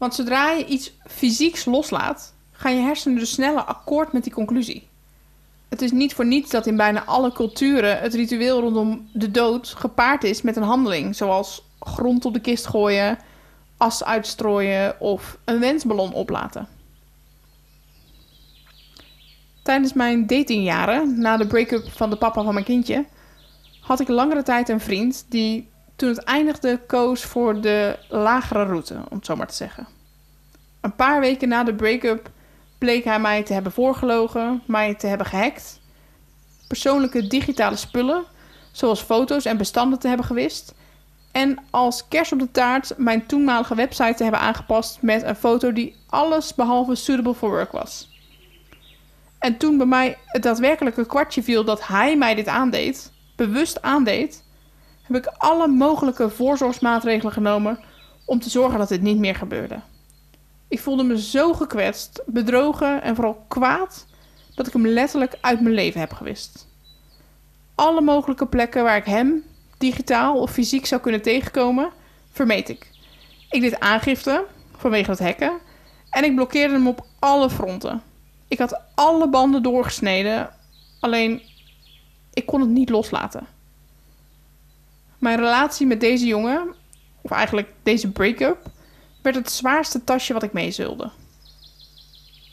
[0.00, 4.88] Want zodra je iets fysieks loslaat, gaan je hersenen dus sneller akkoord met die conclusie.
[5.68, 9.68] Het is niet voor niets dat in bijna alle culturen het ritueel rondom de dood
[9.68, 13.18] gepaard is met een handeling, zoals grond op de kist gooien,
[13.76, 16.68] as uitstrooien of een wensballon oplaten.
[19.62, 23.04] Tijdens mijn datingjaren, na de break-up van de papa van mijn kindje,
[23.80, 25.68] had ik langere tijd een vriend die
[26.00, 29.86] toen het eindigde koos voor de lagere route, om het zo maar te zeggen.
[30.80, 32.30] Een paar weken na de break-up
[32.78, 35.80] bleek hij mij te hebben voorgelogen, mij te hebben gehackt,
[36.68, 38.24] persoonlijke digitale spullen,
[38.72, 40.74] zoals foto's en bestanden te hebben gewist,
[41.32, 45.72] en als kerst op de taart mijn toenmalige website te hebben aangepast met een foto
[45.72, 48.08] die alles behalve suitable for work was.
[49.38, 54.48] En toen bij mij het daadwerkelijke kwartje viel dat hij mij dit aandeed, bewust aandeed,
[55.14, 57.78] heb ik alle mogelijke voorzorgsmaatregelen genomen
[58.24, 59.80] om te zorgen dat dit niet meer gebeurde.
[60.68, 64.06] Ik voelde me zo gekwetst, bedrogen en vooral kwaad
[64.54, 66.68] dat ik hem letterlijk uit mijn leven heb gewist.
[67.74, 69.44] Alle mogelijke plekken waar ik hem,
[69.78, 71.90] digitaal of fysiek, zou kunnen tegenkomen,
[72.30, 72.90] vermeed ik.
[73.50, 74.44] Ik deed aangifte
[74.76, 75.58] vanwege het hacken
[76.10, 78.02] en ik blokkeerde hem op alle fronten.
[78.48, 80.50] Ik had alle banden doorgesneden,
[81.00, 81.42] alleen
[82.32, 83.46] ik kon het niet loslaten.
[85.20, 86.74] Mijn relatie met deze jongen,
[87.20, 88.58] of eigenlijk deze break-up,
[89.22, 91.10] werd het zwaarste tasje wat ik meezulde.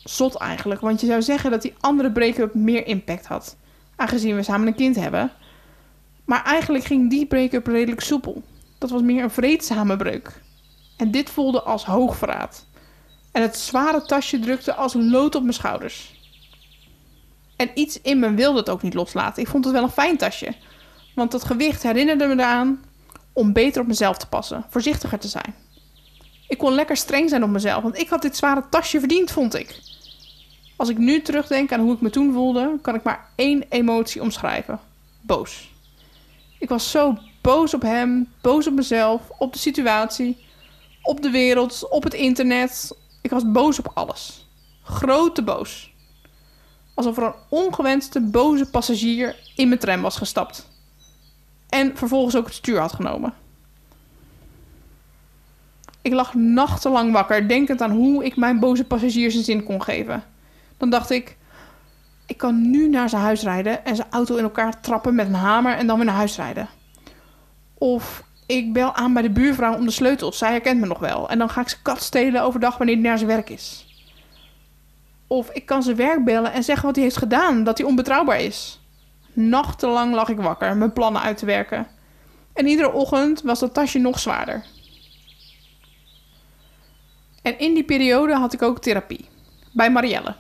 [0.04, 3.56] Zot eigenlijk, want je zou zeggen dat die andere break-up meer impact had,
[3.96, 5.32] aangezien we samen een kind hebben.
[6.26, 8.44] Maar eigenlijk ging die break-up redelijk soepel.
[8.78, 10.42] Dat was meer een vreedzame breuk.
[10.98, 12.66] En dit voelde als hoogverraad.
[13.32, 16.16] En het zware tasje drukte als lood op mijn schouders.
[17.56, 19.44] En iets in me wilde het ook niet loslaten.
[19.44, 20.56] Ik vond het wel een fijn tasje.
[21.18, 22.84] Want dat gewicht herinnerde me eraan
[23.34, 25.56] om beter op mezelf te passen, voorzichtiger te zijn.
[26.48, 29.56] Ik kon lekker streng zijn op mezelf, want ik had dit zware tasje verdiend, vond
[29.56, 29.80] ik.
[30.76, 34.22] Als ik nu terugdenk aan hoe ik me toen voelde, kan ik maar één emotie
[34.22, 34.80] omschrijven:
[35.22, 35.74] boos.
[36.60, 40.46] Ik was zo boos op hem, boos op mezelf, op de situatie,
[41.02, 42.98] op de wereld, op het internet.
[43.22, 44.48] Ik was boos op alles.
[44.84, 45.94] Grote boos.
[46.94, 50.76] Alsof er een ongewenste boze passagier in mijn tram was gestapt.
[51.70, 53.34] En vervolgens ook het stuur had genomen.
[56.02, 60.24] Ik lag nachtenlang wakker, denkend aan hoe ik mijn boze passagier zijn zin kon geven.
[60.78, 61.38] Dan dacht ik,
[62.26, 65.34] ik kan nu naar zijn huis rijden en zijn auto in elkaar trappen met een
[65.34, 66.68] hamer en dan weer naar huis rijden.
[67.74, 71.30] Of ik bel aan bij de buurvrouw om de sleutels, zij herkent me nog wel.
[71.30, 73.86] En dan ga ik zijn kat stelen overdag wanneer hij naar zijn werk is.
[75.28, 78.42] Of ik kan zijn werk bellen en zeggen wat hij heeft gedaan, dat hij onbetrouwbaar
[78.42, 78.80] is.
[79.40, 81.88] Nachtenlang lag ik wakker, mijn plannen uit te werken.
[82.54, 84.66] En iedere ochtend was dat tasje nog zwaarder.
[87.42, 89.26] En in die periode had ik ook therapie.
[89.74, 90.36] Bij Marielle.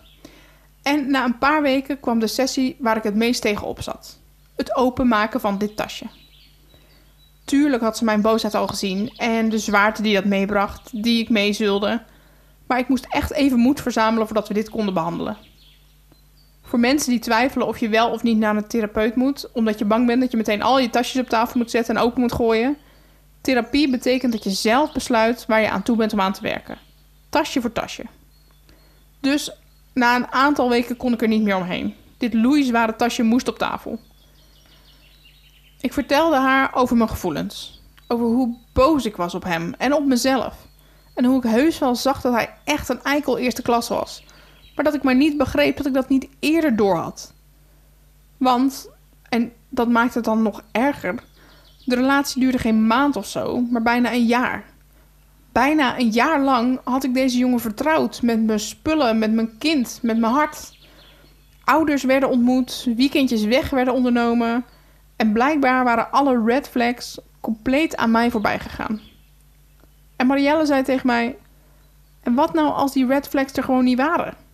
[0.81, 4.19] En na een paar weken kwam de sessie waar ik het meest tegenop zat.
[4.55, 6.05] Het openmaken van dit tasje.
[7.45, 11.29] Tuurlijk had ze mijn boosheid al gezien en de zwaarte die dat meebracht, die ik
[11.29, 12.03] meezulde.
[12.67, 15.37] Maar ik moest echt even moed verzamelen voordat we dit konden behandelen.
[16.67, 19.85] Voor mensen die twijfelen of je wel of niet naar een therapeut moet, omdat je
[19.85, 22.33] bang bent dat je meteen al je tasjes op tafel moet zetten en open moet
[22.33, 22.77] gooien.
[23.41, 26.77] Therapie betekent dat je zelf besluit waar je aan toe bent om aan te werken.
[27.29, 28.03] Tasje voor tasje.
[29.19, 29.51] Dus
[29.93, 31.95] na een aantal weken kon ik er niet meer omheen.
[32.17, 33.99] Dit loeizware tasje moest op tafel.
[35.81, 37.81] Ik vertelde haar over mijn gevoelens.
[38.07, 40.55] Over hoe boos ik was op hem en op mezelf.
[41.13, 44.23] En hoe ik heus wel zag dat hij echt een eikel eerste klas was.
[44.77, 47.33] Maar dat ik maar niet begreep dat ik dat niet eerder doorhad.
[48.37, 48.89] Want,
[49.29, 51.23] en dat maakt het dan nog erger,
[51.85, 54.63] de relatie duurde geen maand of zo, maar bijna een jaar.
[55.51, 59.99] Bijna een jaar lang had ik deze jongen vertrouwd met mijn spullen, met mijn kind,
[60.01, 60.77] met mijn hart.
[61.63, 64.65] Ouders werden ontmoet, weekendjes weg werden ondernomen.
[65.15, 68.99] En blijkbaar waren alle red flags compleet aan mij voorbij gegaan.
[70.15, 71.35] En Marielle zei tegen mij:
[72.23, 74.45] En wat nou als die red flags er gewoon niet waren?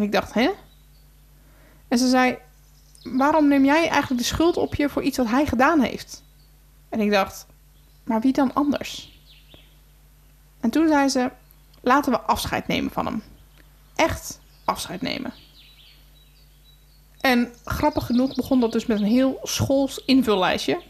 [0.00, 0.50] En ik dacht: Hè?
[1.88, 2.38] En ze zei:
[3.02, 6.22] Waarom neem jij eigenlijk de schuld op je voor iets wat hij gedaan heeft?
[6.88, 7.46] En ik dacht:
[8.04, 9.20] Maar wie dan anders?
[10.60, 11.30] En toen zei ze:
[11.80, 13.22] Laten we afscheid nemen van hem.
[13.94, 15.32] Echt afscheid nemen.
[17.20, 20.82] En grappig genoeg begon dat dus met een heel schools invullijstje.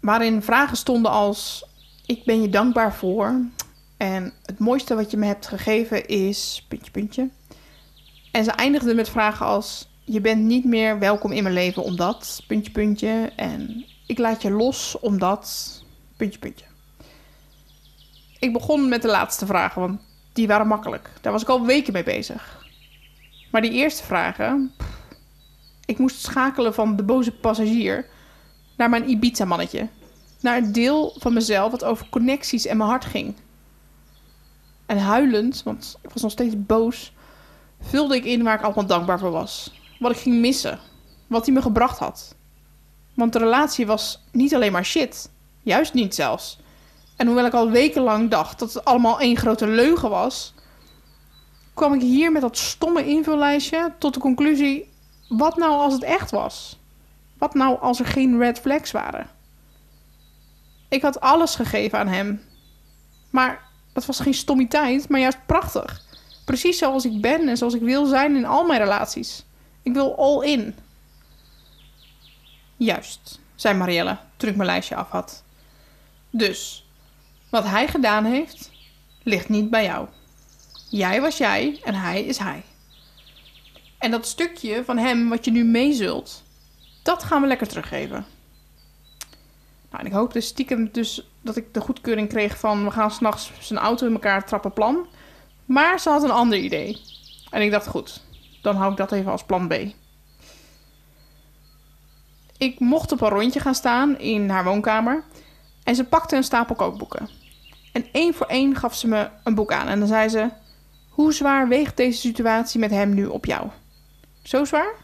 [0.00, 1.66] Waarin vragen stonden als:
[2.06, 3.40] Ik ben je dankbaar voor.
[3.96, 6.64] En het mooiste wat je me hebt gegeven is.
[6.68, 7.30] Puntje, puntje.
[8.32, 12.42] En ze eindigde met vragen als: Je bent niet meer welkom in mijn leven omdat.
[12.46, 13.32] Puntje, puntje.
[13.36, 15.82] En ik laat je los omdat.
[16.16, 16.64] Puntje, puntje.
[18.38, 20.00] Ik begon met de laatste vragen, want
[20.32, 21.10] die waren makkelijk.
[21.20, 22.66] Daar was ik al weken mee bezig.
[23.50, 24.72] Maar die eerste vragen.
[25.84, 28.06] ik moest schakelen van de boze passagier
[28.76, 29.88] naar mijn Ibiza-mannetje.
[30.40, 33.34] Naar het deel van mezelf wat over connecties en mijn hart ging.
[34.86, 37.12] En huilend, want ik was nog steeds boos,
[37.82, 39.72] vulde ik in waar ik allemaal dankbaar voor was.
[39.98, 40.78] Wat ik ging missen.
[41.26, 42.34] Wat hij me gebracht had.
[43.14, 45.30] Want de relatie was niet alleen maar shit.
[45.62, 46.58] Juist niet zelfs.
[47.16, 50.54] En hoewel ik al wekenlang dacht dat het allemaal één grote leugen was,
[51.74, 54.90] kwam ik hier met dat stomme invullijstje tot de conclusie:
[55.28, 56.78] wat nou als het echt was?
[57.38, 59.30] Wat nou als er geen red flags waren?
[60.88, 62.42] Ik had alles gegeven aan hem.
[63.30, 66.11] Maar dat was geen stommiteit, maar juist prachtig.
[66.44, 69.44] Precies zoals ik ben en zoals ik wil zijn in al mijn relaties.
[69.82, 70.74] Ik wil all in.
[72.76, 75.42] Juist, zei Marielle toen ik mijn lijstje af had.
[76.30, 76.86] Dus,
[77.50, 78.70] wat hij gedaan heeft,
[79.22, 80.08] ligt niet bij jou.
[80.90, 82.62] Jij was jij en hij is hij.
[83.98, 86.42] En dat stukje van hem wat je nu meezult,
[87.02, 88.26] dat gaan we lekker teruggeven.
[89.90, 92.84] Nou, en ik hoopte stiekem dus dat ik de goedkeuring kreeg van...
[92.84, 95.06] we gaan s'nachts zijn auto in elkaar trappen plan.
[95.72, 97.00] Maar ze had een ander idee.
[97.50, 98.20] En ik dacht, goed,
[98.62, 99.74] dan hou ik dat even als plan B.
[102.58, 105.24] Ik mocht op een rondje gaan staan in haar woonkamer.
[105.84, 107.28] En ze pakte een stapel kookboeken.
[107.92, 109.88] En één voor één gaf ze me een boek aan.
[109.88, 110.50] En dan zei ze...
[111.08, 113.68] Hoe zwaar weegt deze situatie met hem nu op jou?
[114.42, 114.94] Zo zwaar?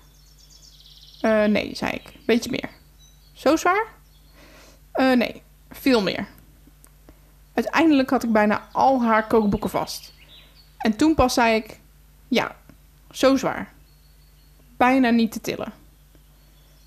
[1.20, 2.12] Eh, nee, zei ik.
[2.26, 2.70] Beetje meer.
[3.32, 3.86] Zo zwaar?
[4.92, 6.26] Eh, nee, veel meer.
[7.54, 10.16] Uiteindelijk had ik bijna al haar kookboeken vast.
[10.78, 11.80] En toen pas zei ik:
[12.28, 12.56] Ja,
[13.10, 13.72] zo zwaar.
[14.76, 15.72] Bijna niet te tillen.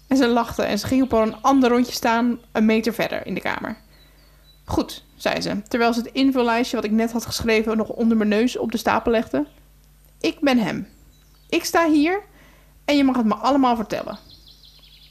[0.07, 3.33] En ze lachte en ze ging op een ander rondje staan, een meter verder in
[3.33, 3.77] de kamer.
[4.65, 8.29] Goed, zei ze, terwijl ze het invullijstje wat ik net had geschreven nog onder mijn
[8.29, 9.45] neus op de stapel legde.
[10.19, 10.87] Ik ben hem.
[11.49, 12.21] Ik sta hier
[12.85, 14.17] en je mag het me allemaal vertellen.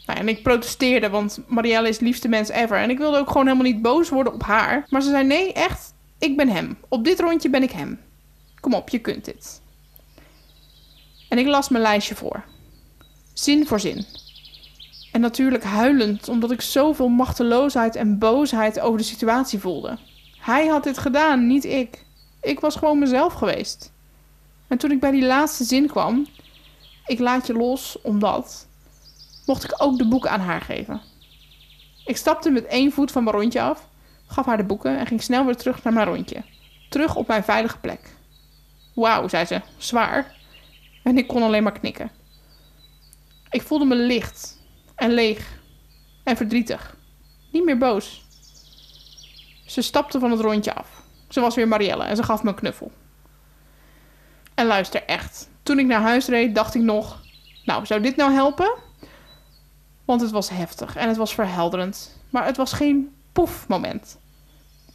[0.07, 2.77] Nou, en ik protesteerde, want Marielle is liefste mens ever.
[2.77, 4.87] En ik wilde ook gewoon helemaal niet boos worden op haar.
[4.89, 6.79] Maar ze zei: Nee, echt, ik ben hem.
[6.89, 8.01] Op dit rondje ben ik hem.
[8.61, 9.61] Kom op, je kunt dit.
[11.29, 12.45] En ik las mijn lijstje voor.
[13.33, 14.07] Zin voor zin.
[15.13, 19.99] En natuurlijk huilend, omdat ik zoveel machteloosheid en boosheid over de situatie voelde.
[20.39, 22.05] Hij had dit gedaan, niet ik.
[22.41, 23.93] Ik was gewoon mezelf geweest.
[24.69, 26.27] En toen ik bij die laatste zin kwam,
[27.07, 28.67] ik laat je los omdat,
[29.47, 31.01] mocht ik ook de boeken aan haar geven.
[32.05, 33.89] Ik stapte met één voet van mijn rondje af,
[34.27, 36.43] gaf haar de boeken en ging snel weer terug naar mijn rondje.
[36.89, 38.19] Terug op mijn veilige plek.
[39.01, 40.37] Wauw, zei ze, zwaar.
[41.03, 42.11] En ik kon alleen maar knikken.
[43.51, 44.59] Ik voelde me licht
[44.95, 45.59] en leeg
[46.25, 46.97] en verdrietig.
[47.53, 48.25] Niet meer boos.
[49.67, 51.03] Ze stapte van het rondje af.
[51.29, 52.93] Ze was weer Marielle en ze gaf me een knuffel.
[54.55, 55.49] En luister echt.
[55.63, 57.23] Toen ik naar huis reed, dacht ik nog:
[57.65, 58.75] Nou, zou dit nou helpen?
[60.05, 62.17] Want het was heftig en het was verhelderend.
[62.31, 64.19] Maar het was geen poef-moment.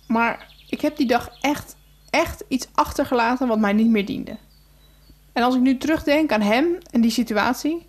[0.07, 1.75] Maar ik heb die dag echt,
[2.15, 4.37] echt iets achtergelaten wat mij niet meer diende.
[5.33, 7.85] En als ik nu terugdenk aan hem en die situatie,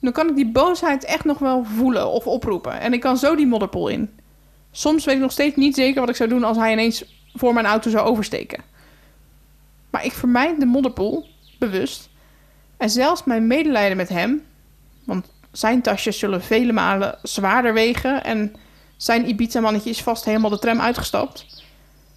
[0.00, 2.80] dan kan ik die boosheid echt nog wel voelen of oproepen.
[2.80, 4.10] En ik kan zo die modderpoel in.
[4.70, 7.04] Soms weet ik nog steeds niet zeker wat ik zou doen als hij ineens
[7.34, 8.62] voor mijn auto zou oversteken.
[9.90, 11.26] Maar ik vermijd de modderpoel,
[11.58, 12.08] bewust.
[12.76, 14.42] En zelfs mijn medelijden met hem,
[15.04, 18.54] want zijn tasjes zullen vele malen zwaarder wegen en
[18.96, 21.55] zijn Ibiza-mannetje is vast helemaal de tram uitgestapt.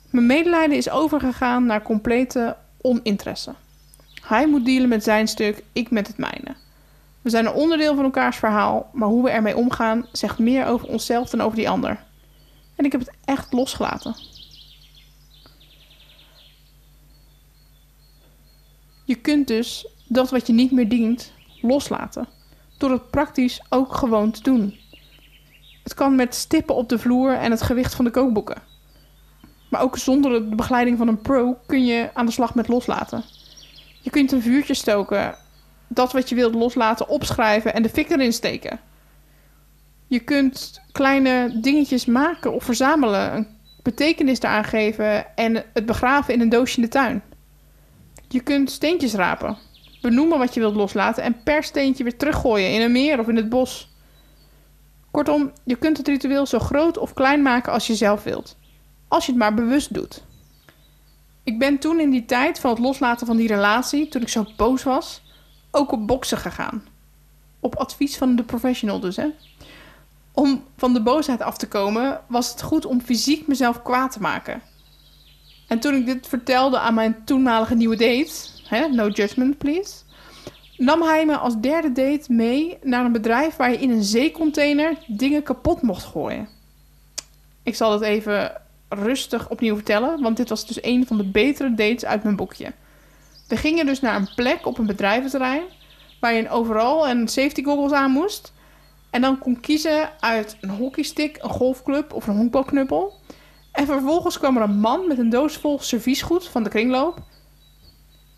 [0.10, 3.54] Mijn medelijden is overgegaan naar complete oninteresse.
[4.22, 6.56] Hij moet dealen met zijn stuk, ik met het mijne.
[7.22, 10.88] We zijn een onderdeel van elkaars verhaal, maar hoe we ermee omgaan zegt meer over
[10.88, 12.04] onszelf dan over die ander.
[12.76, 14.16] En ik heb het echt losgelaten.
[19.06, 22.28] Je kunt dus dat wat je niet meer dient loslaten,
[22.78, 24.78] door het praktisch ook gewoon te doen.
[25.84, 28.69] Het kan met stippen op de vloer en het gewicht van de kookboeken.
[29.70, 33.24] Maar ook zonder de begeleiding van een pro kun je aan de slag met loslaten.
[34.02, 35.36] Je kunt een vuurtje stoken,
[35.88, 38.80] dat wat je wilt loslaten opschrijven en de fik erin steken.
[40.08, 43.48] Je kunt kleine dingetjes maken of verzamelen, een
[43.84, 47.22] betekenis eraan geven en het begraven in een doosje in de tuin.
[48.28, 49.58] Je kunt steentjes rapen,
[50.02, 53.36] benoemen wat je wilt loslaten en per steentje weer teruggooien in een meer of in
[53.36, 53.94] het bos.
[55.12, 58.58] Kortom, je kunt het ritueel zo groot of klein maken als je zelf wilt,
[59.10, 60.24] als je het maar bewust doet.
[61.44, 64.46] Ik ben toen in die tijd van het loslaten van die relatie, toen ik zo
[64.58, 65.22] boos was,
[65.72, 66.84] ook op boksen gegaan.
[67.60, 69.28] Op advies van de professional dus, hè.
[70.32, 74.22] Om van de boosheid af te komen, was het goed om fysiek mezelf kwaad te
[74.22, 74.62] maken.
[75.68, 78.34] En toen ik dit vertelde aan mijn toenmalige nieuwe date,
[78.64, 79.94] hè, no judgment please,
[80.78, 84.98] nam hij me als derde date mee naar een bedrijf waar je in een zeecontainer
[85.08, 86.48] dingen kapot mocht gooien.
[87.64, 91.74] Ik zal het even rustig opnieuw vertellen, want dit was dus een van de betere
[91.74, 92.74] dates uit mijn boekje.
[93.48, 95.64] We gingen dus naar een plek op een bedrijventerrein
[96.20, 98.54] waar je een overal en safety goggles aan moest.
[99.10, 103.14] En dan kon kiezen uit een hockeystick, een golfclub of een honkbalknuppel.
[103.72, 107.20] En vervolgens kwam er een man met een doos vol serviesgoed van de kringloop.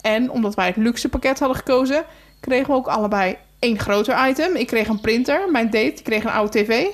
[0.01, 2.05] En omdat wij het luxe pakket hadden gekozen,
[2.39, 4.55] kregen we ook allebei één groter item.
[4.55, 6.85] Ik kreeg een printer, mijn date kreeg een oude tv.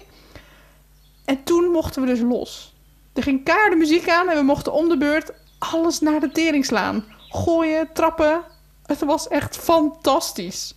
[1.26, 2.76] En toen mochten we dus los.
[3.18, 6.66] Er ging kaarde muziek aan en we mochten om de beurt alles naar de tering
[6.66, 7.06] slaan.
[7.30, 8.42] Gooien, trappen.
[8.86, 10.76] Het was echt fantastisch.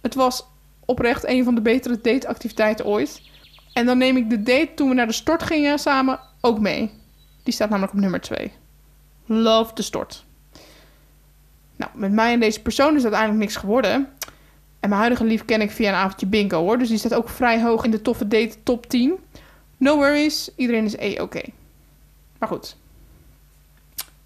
[0.00, 0.46] Het was
[0.84, 3.22] oprecht een van de betere dateactiviteiten ooit.
[3.72, 6.90] En dan neem ik de date toen we naar de stort gingen samen ook mee.
[7.42, 8.52] Die staat namelijk op nummer 2.
[9.26, 10.24] Love de stort.
[11.76, 14.08] Nou, met mij en deze persoon is uiteindelijk niks geworden.
[14.80, 16.78] En mijn huidige lief ken ik via een avondje bingo hoor.
[16.78, 19.18] Dus die staat ook vrij hoog in de toffe date top 10.
[19.82, 21.42] No worries, iedereen is E-oké.
[22.38, 22.76] Maar goed.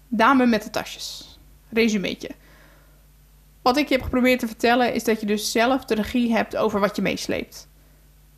[0.07, 1.39] Dame met de tasjes.
[1.69, 2.29] Resumeetje.
[3.61, 6.55] Wat ik je heb geprobeerd te vertellen is dat je dus zelf de regie hebt
[6.55, 7.67] over wat je meesleept.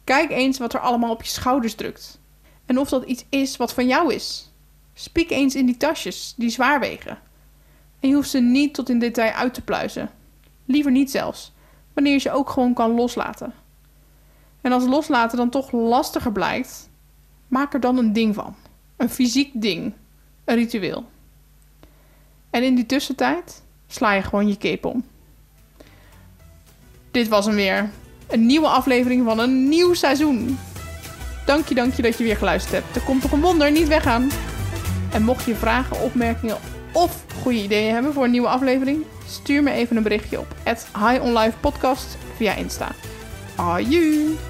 [0.04, 2.20] Kijk eens wat er allemaal op je schouders drukt.
[2.66, 4.52] En of dat iets is wat van jou is.
[4.94, 7.18] Spiek eens in die tasjes die zwaar wegen.
[8.00, 10.10] En je hoeft ze niet tot in detail uit te pluizen.
[10.66, 11.52] Liever niet zelfs,
[11.94, 13.54] wanneer je ze ook gewoon kan loslaten.
[14.62, 16.89] En als loslaten dan toch lastiger blijkt,
[17.50, 18.56] maak er dan een ding van.
[18.98, 19.94] Een fysiek ding.
[20.46, 21.06] Een ritueel.
[22.50, 25.04] En in die tussentijd sla je gewoon je cape om.
[27.12, 27.90] Dit was hem weer.
[28.28, 30.58] Een nieuwe aflevering van een nieuw seizoen.
[31.46, 32.96] Dank je, dank je dat je weer geluisterd hebt.
[32.96, 34.30] Er komt toch een wonder, niet weggaan.
[35.12, 36.58] En mocht je vragen, opmerkingen
[36.92, 40.56] of goede ideeën hebben voor een nieuwe aflevering, stuur me even een berichtje op
[40.94, 42.92] High On Life Podcast via Insta.
[43.56, 44.49] Aju!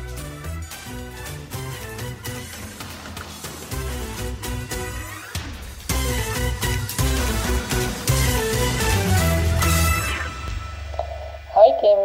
[11.60, 12.00] Hi Kim,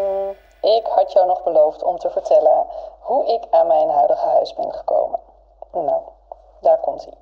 [0.61, 2.67] ik had jou nog beloofd om te vertellen
[3.01, 5.19] hoe ik aan mijn huidige huis ben gekomen.
[5.73, 6.01] Nou,
[6.61, 7.15] daar komt hij.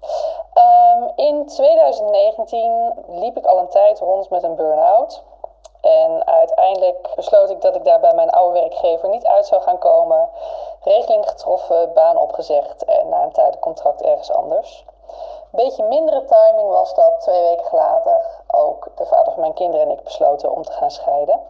[0.95, 5.23] Um, in 2019 liep ik al een tijd rond met een burn-out.
[5.81, 9.79] En uiteindelijk besloot ik dat ik daar bij mijn oude werkgever niet uit zou gaan
[9.79, 10.29] komen.
[10.81, 14.85] Regeling getroffen, baan opgezegd en na een tijd contract ergens anders.
[15.51, 19.93] Beetje mindere timing was dat twee weken later ook de vader van mijn kinderen en
[19.93, 21.41] ik besloten om te gaan scheiden.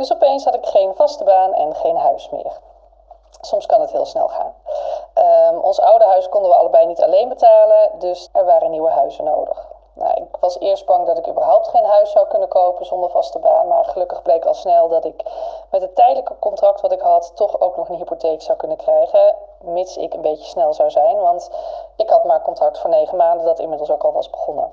[0.00, 2.58] Dus opeens had ik geen vaste baan en geen huis meer.
[3.40, 4.54] Soms kan het heel snel gaan.
[5.54, 9.24] Um, ons oude huis konden we allebei niet alleen betalen, dus er waren nieuwe huizen
[9.24, 9.66] nodig.
[9.92, 13.38] Nou, ik was eerst bang dat ik überhaupt geen huis zou kunnen kopen zonder vaste
[13.38, 13.68] baan.
[13.68, 15.22] Maar gelukkig bleek al snel dat ik
[15.70, 19.34] met het tijdelijke contract wat ik had, toch ook nog een hypotheek zou kunnen krijgen.
[19.60, 21.20] Mits ik een beetje snel zou zijn.
[21.20, 21.50] Want
[21.96, 24.72] ik had maar contract voor negen maanden, dat inmiddels ook al was begonnen.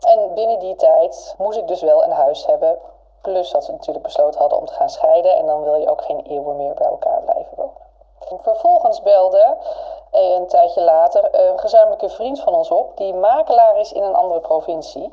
[0.00, 2.78] En binnen die tijd moest ik dus wel een huis hebben
[3.24, 5.36] Plus dat we natuurlijk besloten hadden om te gaan scheiden.
[5.36, 7.82] En dan wil je ook geen eeuwen meer bij elkaar blijven wonen.
[8.42, 9.56] Vervolgens belde
[10.10, 14.40] een tijdje later een gezamenlijke vriend van ons op, die makelaar is in een andere
[14.40, 15.12] provincie.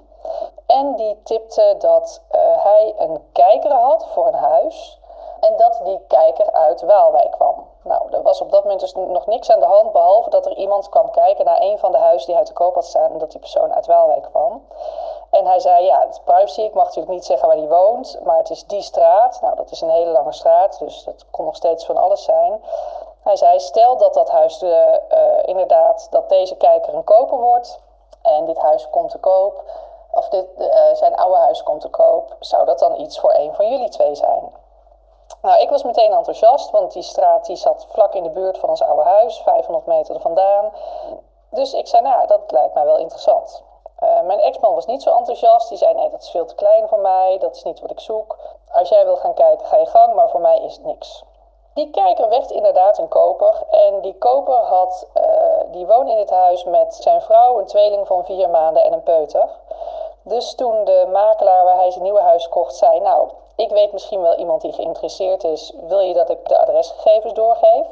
[0.65, 4.99] En die tipte dat uh, hij een kijker had voor een huis
[5.39, 7.70] en dat die kijker uit Waalwijk kwam.
[7.83, 10.55] Nou, er was op dat moment dus nog niks aan de hand, behalve dat er
[10.55, 13.17] iemand kwam kijken naar een van de huizen die hij te koop had staan en
[13.17, 14.67] dat die persoon uit Waalwijk kwam.
[15.29, 18.37] En hij zei, ja, het privacy, ik mag natuurlijk niet zeggen waar hij woont, maar
[18.37, 19.41] het is die straat.
[19.41, 22.63] Nou, dat is een hele lange straat, dus dat kon nog steeds van alles zijn.
[23.23, 24.95] Hij zei, stel dat dat huis uh,
[25.41, 27.79] inderdaad, dat deze kijker een koper wordt
[28.21, 29.63] en dit huis komt te koop.
[30.11, 33.53] of dit, eh, zijn oude huis komt te koop, zou dat dan iets voor een
[33.53, 34.60] van jullie twee zijn?
[35.41, 38.69] Nou, ik was meteen enthousiast, want die straat die zat vlak in de buurt van
[38.69, 40.71] ons oude huis, 500 meter er vandaan.
[41.49, 43.63] Dus ik zei, nou, dat lijkt mij wel interessant.
[44.03, 45.69] Uh, mijn ex-man was niet zo enthousiast.
[45.69, 47.37] Die zei: Nee, dat is veel te klein voor mij.
[47.39, 48.37] Dat is niet wat ik zoek.
[48.71, 51.23] Als jij wil gaan kijken, ga je gang, maar voor mij is het niks.
[51.73, 53.63] Die kijker werd inderdaad een koper.
[53.69, 55.23] En die koper had, uh,
[55.71, 59.03] die woonde in het huis met zijn vrouw, een tweeling van vier maanden en een
[59.03, 59.49] peuter.
[60.23, 63.29] Dus toen de makelaar waar hij zijn nieuwe huis kocht zei: Nou,
[63.61, 65.73] ik weet misschien wel iemand die geïnteresseerd is.
[65.81, 67.87] Wil je dat ik de adresgegevens doorgeef?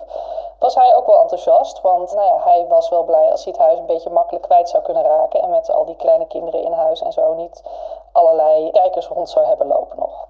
[0.59, 3.61] Was hij ook wel enthousiast, want nou ja, hij was wel blij als hij het
[3.61, 5.41] huis een beetje makkelijk kwijt zou kunnen raken.
[5.41, 7.63] En met al die kleine kinderen in huis en zo niet
[8.11, 10.27] allerlei kijkers rond zou hebben lopen nog.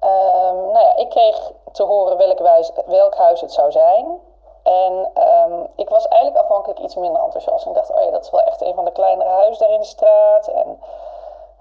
[0.00, 2.38] Um, nou ja, ik kreeg te horen welk,
[2.86, 4.20] welk huis het zou zijn.
[4.62, 5.10] En
[5.50, 7.66] um, ik was eigenlijk afhankelijk iets minder enthousiast.
[7.66, 9.80] Ik dacht, oh ja, dat is wel echt een van de kleinere huizen daar in
[9.80, 10.46] de straat.
[10.46, 10.80] En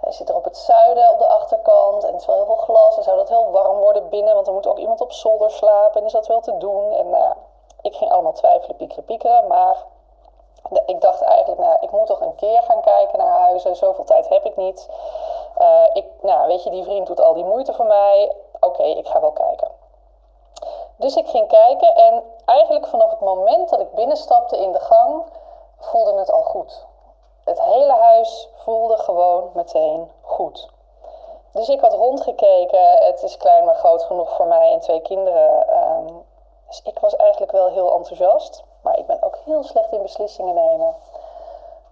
[0.04, 2.56] hij zit er op het zuiden op de achterkant en het is wel heel veel
[2.56, 2.98] glas.
[2.98, 6.00] En zou dat heel warm worden binnen, want er moet ook iemand op zolder slapen.
[6.00, 6.92] En is dat wel te doen?
[6.92, 7.36] En nou ja,
[7.82, 9.48] ik ging allemaal twijfelen, piekeren, piekeren.
[9.48, 9.78] Maar
[10.86, 13.76] ik dacht eigenlijk, nou ik moet toch een keer gaan kijken naar huizen.
[13.76, 14.90] Zoveel tijd heb ik niet.
[15.58, 18.36] Uh, ik, nou, weet je, die vriend doet al die moeite voor mij.
[18.60, 19.68] Oké, ik ga wel kijken.
[20.96, 25.24] Dus ik ging kijken en eigenlijk vanaf het moment dat ik binnenstapte in de gang,
[25.78, 26.86] voelde het al goed.
[27.44, 30.70] Het hele huis voelde gewoon meteen goed.
[31.52, 32.98] Dus ik had rondgekeken.
[33.06, 35.68] Het is klein maar groot genoeg voor mij en twee kinderen.
[35.84, 36.26] Um,
[36.68, 38.64] dus ik was eigenlijk wel heel enthousiast.
[38.82, 40.96] Maar ik ben ook heel slecht in beslissingen nemen.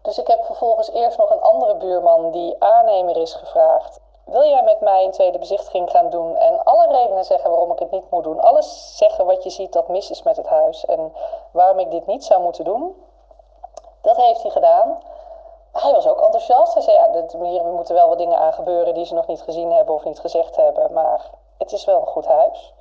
[0.02, 4.00] Dus ik heb vervolgens eerst nog een andere buurman die aannemer is gevraagd.
[4.24, 7.80] Wil jij met mij een tweede bezichtiging gaan doen en alle redenen zeggen waarom ik
[7.80, 8.42] het niet moet doen?
[8.42, 11.14] Alles zeggen wat je ziet dat mis is met het huis en
[11.52, 13.06] waarom ik dit niet zou moeten doen?
[14.02, 15.02] Dat heeft hij gedaan
[15.72, 16.74] hij was ook enthousiast.
[16.74, 19.72] Hij zei, ja, hier moeten wel wat dingen aan gebeuren die ze nog niet gezien
[19.72, 20.94] hebben of niet gezegd hebben.
[20.94, 22.74] Maar het is wel een goed huis.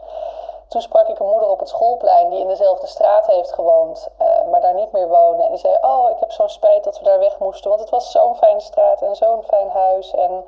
[0.68, 4.50] Toen sprak ik een moeder op het schoolplein die in dezelfde straat heeft gewoond, uh,
[4.50, 5.42] maar daar niet meer woonde.
[5.42, 7.90] En die zei, oh, ik heb zo'n spijt dat we daar weg moesten, want het
[7.90, 10.10] was zo'n fijne straat en zo'n fijn huis.
[10.10, 10.44] En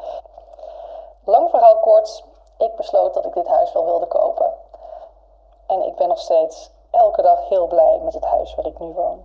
[1.24, 2.24] lang verhaal kort,
[2.59, 4.55] ik besloot dat ik dit huis wel wilde kopen.
[5.66, 8.93] En ik ben nog steeds elke dag heel blij met het huis waar ik nu
[8.93, 9.24] woon.